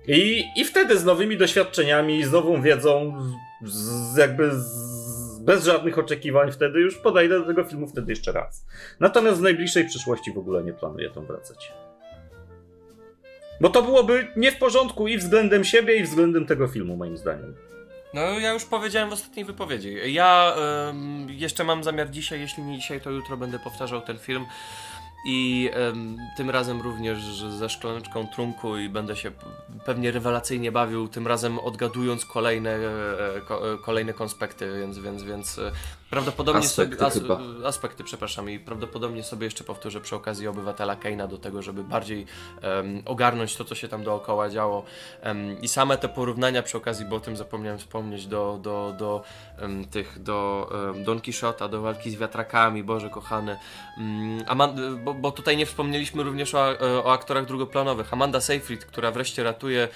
[0.08, 3.18] I, I wtedy z nowymi doświadczeniami, z nową wiedzą,
[3.64, 3.74] z,
[4.14, 8.66] z jakby z, bez żadnych oczekiwań, wtedy już podejdę do tego filmu wtedy jeszcze raz.
[9.00, 11.72] Natomiast w najbliższej przyszłości w ogóle nie planuję tam wracać.
[13.60, 17.54] Bo to byłoby nie w porządku i względem siebie, i względem tego filmu, moim zdaniem.
[18.16, 19.96] No, ja już powiedziałem w ostatniej wypowiedzi.
[20.12, 20.54] Ja
[20.88, 24.46] em, jeszcze mam zamiar dzisiaj, jeśli nie dzisiaj, to jutro będę powtarzał ten film.
[25.28, 25.70] I
[26.36, 29.32] tym razem również ze szklaneczką trunku i będę się
[29.84, 35.58] pewnie rewelacyjnie bawił, tym razem odgadując kolejne, e, ko, e, kolejne konspekty, więc, więc, więc
[35.58, 35.72] e,
[36.10, 37.20] prawdopodobnie Aspekty sobie.
[37.20, 37.68] chyba.
[37.68, 42.26] aspekty, przepraszam, i prawdopodobnie sobie jeszcze powtórzę przy okazji obywatela Keina do tego, żeby bardziej
[42.62, 44.84] em, ogarnąć to, co się tam dookoła działo.
[45.20, 49.22] Em, I same te porównania przy okazji, bo o tym zapomniałem wspomnieć, do, do, do
[49.58, 50.70] em, tych, do
[51.04, 53.56] Don Quixota, do walki z wiatrakami, Boże kochany.
[53.98, 58.12] Mm, bo, bo tutaj nie wspomnieliśmy również o, e, o aktorach drugoplanowych.
[58.12, 59.88] Amanda Seyfried, która wreszcie ratuje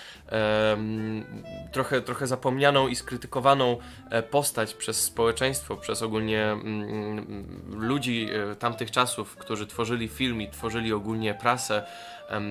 [1.73, 3.79] trochę, trochę zapomnianą i skrytykowaną
[4.11, 6.83] e, postać przez społeczeństwo, przez ogólnie mm,
[7.19, 11.87] mm, ludzi e, tamtych czasów, którzy tworzyli film i tworzyli ogólnie prasę,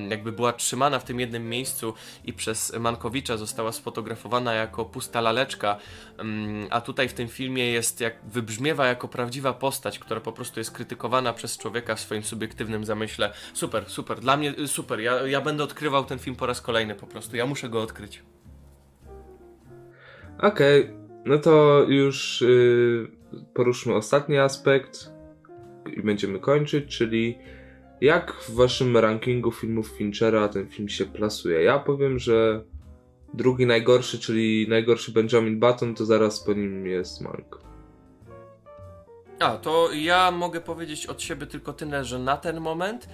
[0.09, 1.93] jakby była trzymana w tym jednym miejscu
[2.25, 5.77] i przez Mankowicza została sfotografowana jako pusta laleczka,
[6.69, 10.71] a tutaj w tym filmie jest jak wybrzmiewa jako prawdziwa postać, która po prostu jest
[10.71, 13.33] krytykowana przez człowieka w swoim subiektywnym zamyśle.
[13.53, 14.99] Super, super, dla mnie y, super.
[14.99, 17.35] Ja, ja będę odkrywał ten film po raz kolejny po prostu.
[17.35, 18.23] Ja muszę go odkryć.
[20.39, 20.91] Okej,
[21.25, 23.18] no to już y,
[23.53, 25.11] poruszmy ostatni aspekt
[25.97, 27.37] i będziemy kończyć, czyli
[28.01, 31.63] jak w waszym rankingu filmów Finchera ten film się plasuje.
[31.63, 32.63] Ja powiem, że
[33.33, 37.61] drugi najgorszy, czyli najgorszy Benjamin Button, to zaraz po nim jest Mank.
[39.39, 43.09] A, to ja mogę powiedzieć od siebie tylko tyle, że na ten moment.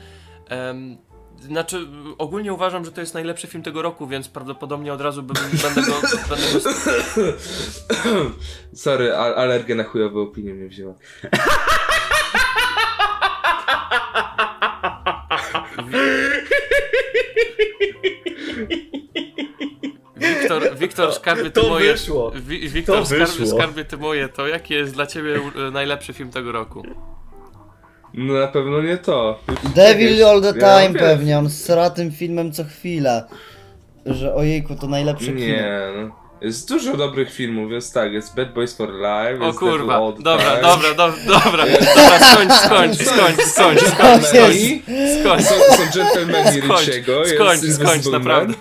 [1.41, 1.87] Znaczy,
[2.17, 5.81] ogólnie uważam, że to jest najlepszy film tego roku, więc prawdopodobnie od razu bym, będę
[5.81, 6.01] go.
[6.29, 6.59] Będę go
[8.73, 10.93] Sorry, a- alergia na chujowe opinie mnie wzięła.
[20.15, 21.91] Wiktor, Wiktor skarbie ty to moje.
[21.91, 22.31] wyszło.
[22.69, 23.57] Wiktor, To skarbie, wyszło.
[23.57, 26.83] skarbie ty moje, to jaki jest dla ciebie e, najlepszy film tego roku?
[28.17, 29.39] No na pewno nie to.
[29.75, 30.93] Devil All the Ja Time wiem.
[30.93, 33.23] pewnie, on sra tym filmem co chwila.
[34.05, 35.39] Że ojejku, to najlepsze kino.
[35.39, 35.67] Nie,
[35.97, 36.25] no.
[36.41, 39.91] Jest dużo dobrych filmów, jest tak, jest Bad Boys for Life, O jest kurwa, Devil
[39.91, 40.61] All the dobra, Time.
[40.61, 41.65] dobra, dobra, dobra,
[41.95, 44.55] dobra, skończ, skończ, skończ, skończ, skończ, skończ,
[45.21, 48.13] skończ, Są, są dżentelmeni skończ, Richiego, jest skończ, Invisible skończ, Man.
[48.13, 48.53] naprawdę.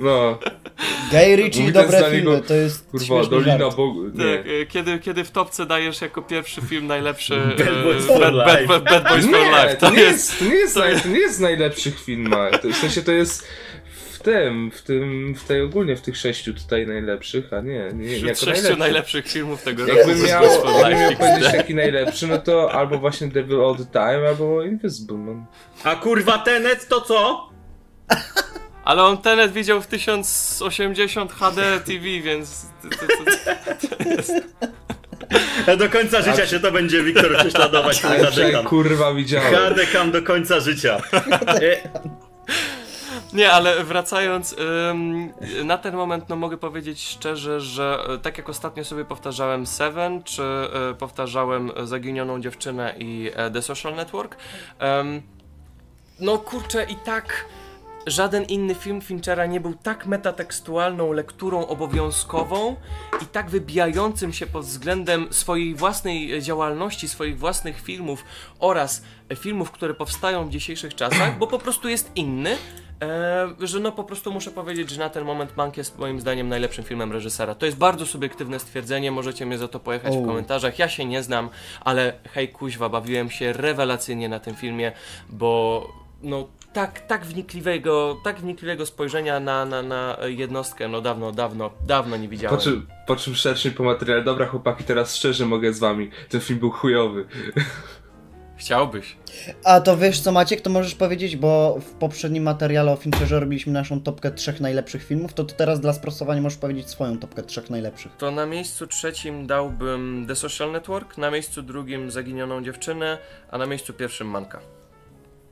[0.00, 0.38] No,
[1.14, 3.70] Guy Ritchie, dobre za niego, filmy, to jest kurwa, Dolina.
[3.70, 4.04] Bogu...
[4.04, 4.38] Nie.
[4.38, 8.20] Tak, e, kiedy, kiedy w topce dajesz jako pierwszy film najlepszy Bad e, Boys for
[8.20, 8.66] Bad, Life.
[8.66, 10.30] Bad, Bad, Bad Boys for Nie, Life, to to nie jest...
[10.30, 12.62] jest, to nie jest, naj, to nie jest z najlepszych filmach.
[12.62, 13.46] W sensie to jest
[14.12, 18.06] w tym, w tym, w tej ogólnie w tych sześciu tutaj najlepszych, a nie, nie,
[18.06, 18.76] nie jako sześciu najlepszy.
[18.78, 19.98] najlepszych filmów tego roku.
[19.98, 24.28] Jakbym miał, jakbym miał powiedzieć taki najlepszy, no to albo właśnie Devil All the Time,
[24.28, 25.46] albo Invisible Man.
[25.84, 27.48] A kurwa Tenet to co?
[28.84, 32.66] Ale on Tenet widział w 1080 HD TV, więc...
[32.82, 33.06] To, to,
[35.66, 38.64] to, Do końca życia się to będzie Wiktor prześladować Hadekam.
[38.64, 39.54] kurwa widziałem.
[39.54, 41.00] Hadekam do końca życia.
[41.46, 41.76] E,
[43.32, 44.56] Nie, ale wracając,
[44.90, 45.32] ym,
[45.64, 50.22] na ten moment no mogę powiedzieć szczerze, że e, tak jak ostatnio sobie powtarzałem Seven,
[50.22, 54.36] czy e, powtarzałem Zaginioną Dziewczynę i The Social Network,
[55.00, 55.22] ym,
[56.20, 57.44] no kurczę i tak
[58.06, 62.76] żaden inny film Finchera nie był tak metatekstualną lekturą obowiązkową
[63.22, 68.24] i tak wybijającym się pod względem swojej własnej działalności, swoich własnych filmów
[68.58, 69.02] oraz
[69.36, 72.56] filmów, które powstają w dzisiejszych czasach, bo po prostu jest inny.
[73.02, 76.48] E, że no po prostu muszę powiedzieć, że na ten moment Mank jest moim zdaniem
[76.48, 77.54] najlepszym filmem reżysera.
[77.54, 80.78] To jest bardzo subiektywne stwierdzenie, możecie mnie za to pojechać w komentarzach.
[80.78, 81.48] Ja się nie znam,
[81.80, 84.92] ale hej kuźwa, bawiłem się rewelacyjnie na tym filmie,
[85.28, 85.88] bo
[86.22, 92.16] no tak, tak wnikliwego, tak wnikliwego spojrzenia na, na, na jednostkę, no dawno, dawno, dawno
[92.16, 92.56] nie widziałem.
[92.56, 96.40] Po czym, po czym szerszym po materiale, dobra chłopaki, teraz szczerze mogę z wami, ten
[96.40, 97.26] film był chujowy.
[98.56, 99.16] Chciałbyś.
[99.64, 103.72] A to wiesz co Maciek, to możesz powiedzieć, bo w poprzednim materiale o Fincherze robiliśmy
[103.72, 107.70] naszą topkę trzech najlepszych filmów, to ty teraz dla sprostowania możesz powiedzieć swoją topkę trzech
[107.70, 108.12] najlepszych.
[108.16, 113.18] To na miejscu trzecim dałbym The Social Network, na miejscu drugim Zaginioną Dziewczynę,
[113.50, 114.60] a na miejscu pierwszym Manka.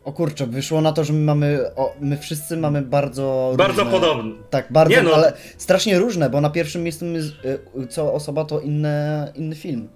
[0.04, 3.98] O kurczę, wyszło na to, że my mamy, o, my wszyscy mamy bardzo Bardzo różne,
[4.00, 4.34] podobny.
[4.50, 5.14] Tak, bardzo, Nie no.
[5.14, 9.88] ale strasznie różne, bo na pierwszym miejscu my, y, co osoba to inne, inny film.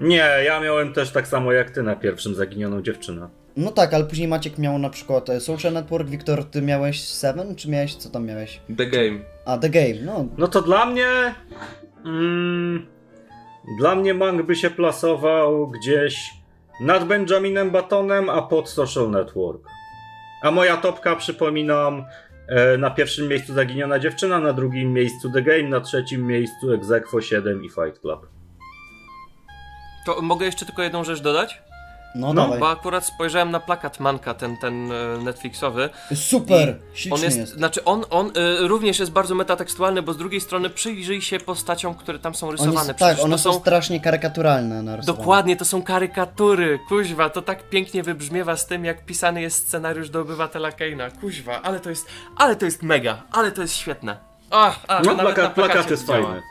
[0.00, 3.28] Nie, ja miałem też tak samo jak ty na pierwszym zaginioną dziewczynę.
[3.56, 7.56] No tak, ale później Maciek miał na przykład e, Social Network, Wiktor, ty miałeś Seven,
[7.56, 8.60] czy miałeś, co tam miałeś?
[8.76, 9.18] The Game.
[9.44, 10.26] A, The Game, no.
[10.38, 11.06] No to dla mnie.
[12.04, 12.86] Mm,
[13.78, 16.30] dla mnie Mang by się plasował gdzieś
[16.80, 19.62] nad Benjaminem Batonem, a pod Social Network.
[20.42, 22.04] A moja topka, przypominam,
[22.48, 27.20] e, na pierwszym miejscu Zaginiona Dziewczyna, na drugim miejscu The Game, na trzecim miejscu Exequo
[27.20, 28.26] 7 i Fight Club.
[30.06, 31.62] To mogę jeszcze tylko jedną rzecz dodać?
[32.14, 32.60] No, No, dawaj.
[32.60, 35.90] Bo akurat spojrzałem na plakat Manka, ten, ten e, Netflixowy.
[36.14, 36.76] Super,
[37.10, 37.36] On jest.
[37.38, 41.40] jest, znaczy on, on y, również jest bardzo metatekstualny, bo z drugiej strony przyjrzyj się
[41.40, 42.74] postaciom, które tam są On rysowane.
[42.86, 45.18] jest, Przecież tak, one to są strasznie karykaturalne narysowane.
[45.18, 50.10] Dokładnie, to są karykatury, kuźwa, to tak pięknie wybrzmiewa z tym, jak pisany jest scenariusz
[50.10, 54.16] do Obywatela Keina, kuźwa, ale to jest, ale to jest mega, ale to jest świetne.
[54.50, 56.22] Ach, a, No, na plakat, plakat jest działa.
[56.22, 56.42] fajny.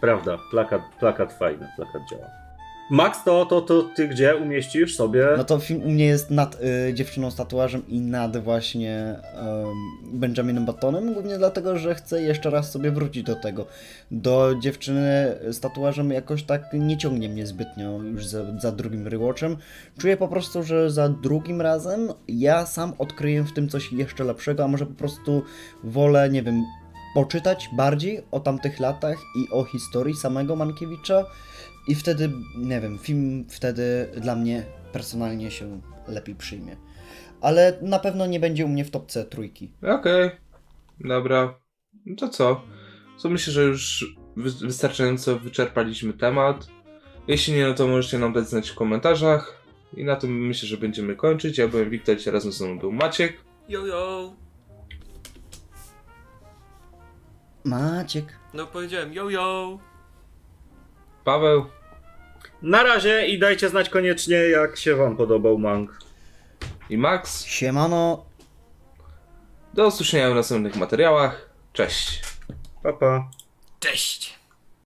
[0.00, 2.41] Prawda, plakat, plakat fajny, plakat działa.
[2.90, 5.28] Max, to, to, to ty gdzie umieścisz sobie?
[5.36, 10.18] No to film u mnie jest nad y, dziewczyną z tatuażem i nad właśnie em,
[10.20, 13.66] Benjaminem Batonem, głównie dlatego, że chcę jeszcze raz sobie wrócić do tego.
[14.10, 19.56] Do dziewczyny z tatuażem jakoś tak nie ciągnie mnie zbytnio już za, za drugim rewatchem.
[19.98, 24.64] Czuję po prostu, że za drugim razem ja sam odkryję w tym coś jeszcze lepszego,
[24.64, 25.42] a może po prostu
[25.84, 26.64] wolę, nie wiem,
[27.14, 31.24] poczytać bardziej o tamtych latach i o historii samego Mankiewicza.
[31.88, 36.76] I wtedy, nie wiem, film wtedy dla mnie personalnie się lepiej przyjmie.
[37.40, 39.72] Ale na pewno nie będzie u mnie w topce trójki.
[39.82, 40.30] Okej.
[41.00, 41.54] Dobra.
[42.06, 42.62] No to co?
[43.18, 46.66] Co myślę, że już wy- wystarczająco wyczerpaliśmy temat.
[47.28, 49.62] Jeśli nie, no to możecie nam dać znać w komentarzach.
[49.96, 51.58] I na tym myślę, że będziemy kończyć.
[51.58, 53.36] Ja byłem Wiktor, dzisiaj razem ze mną był Maciek.
[53.68, 54.32] Yo, yo.
[57.64, 58.24] Maciek.
[58.54, 59.78] No powiedziałem yo, yo.
[61.24, 61.66] Paweł.
[62.62, 65.98] Na razie i dajcie znać koniecznie, jak się wam podobał Mang.
[66.90, 67.44] i Max.
[67.44, 68.24] Siemano.
[69.74, 71.50] Do usłyszenia w następnych materiałach.
[71.72, 72.22] Cześć.
[72.82, 73.30] Pa, pa.
[73.80, 74.38] Cześć.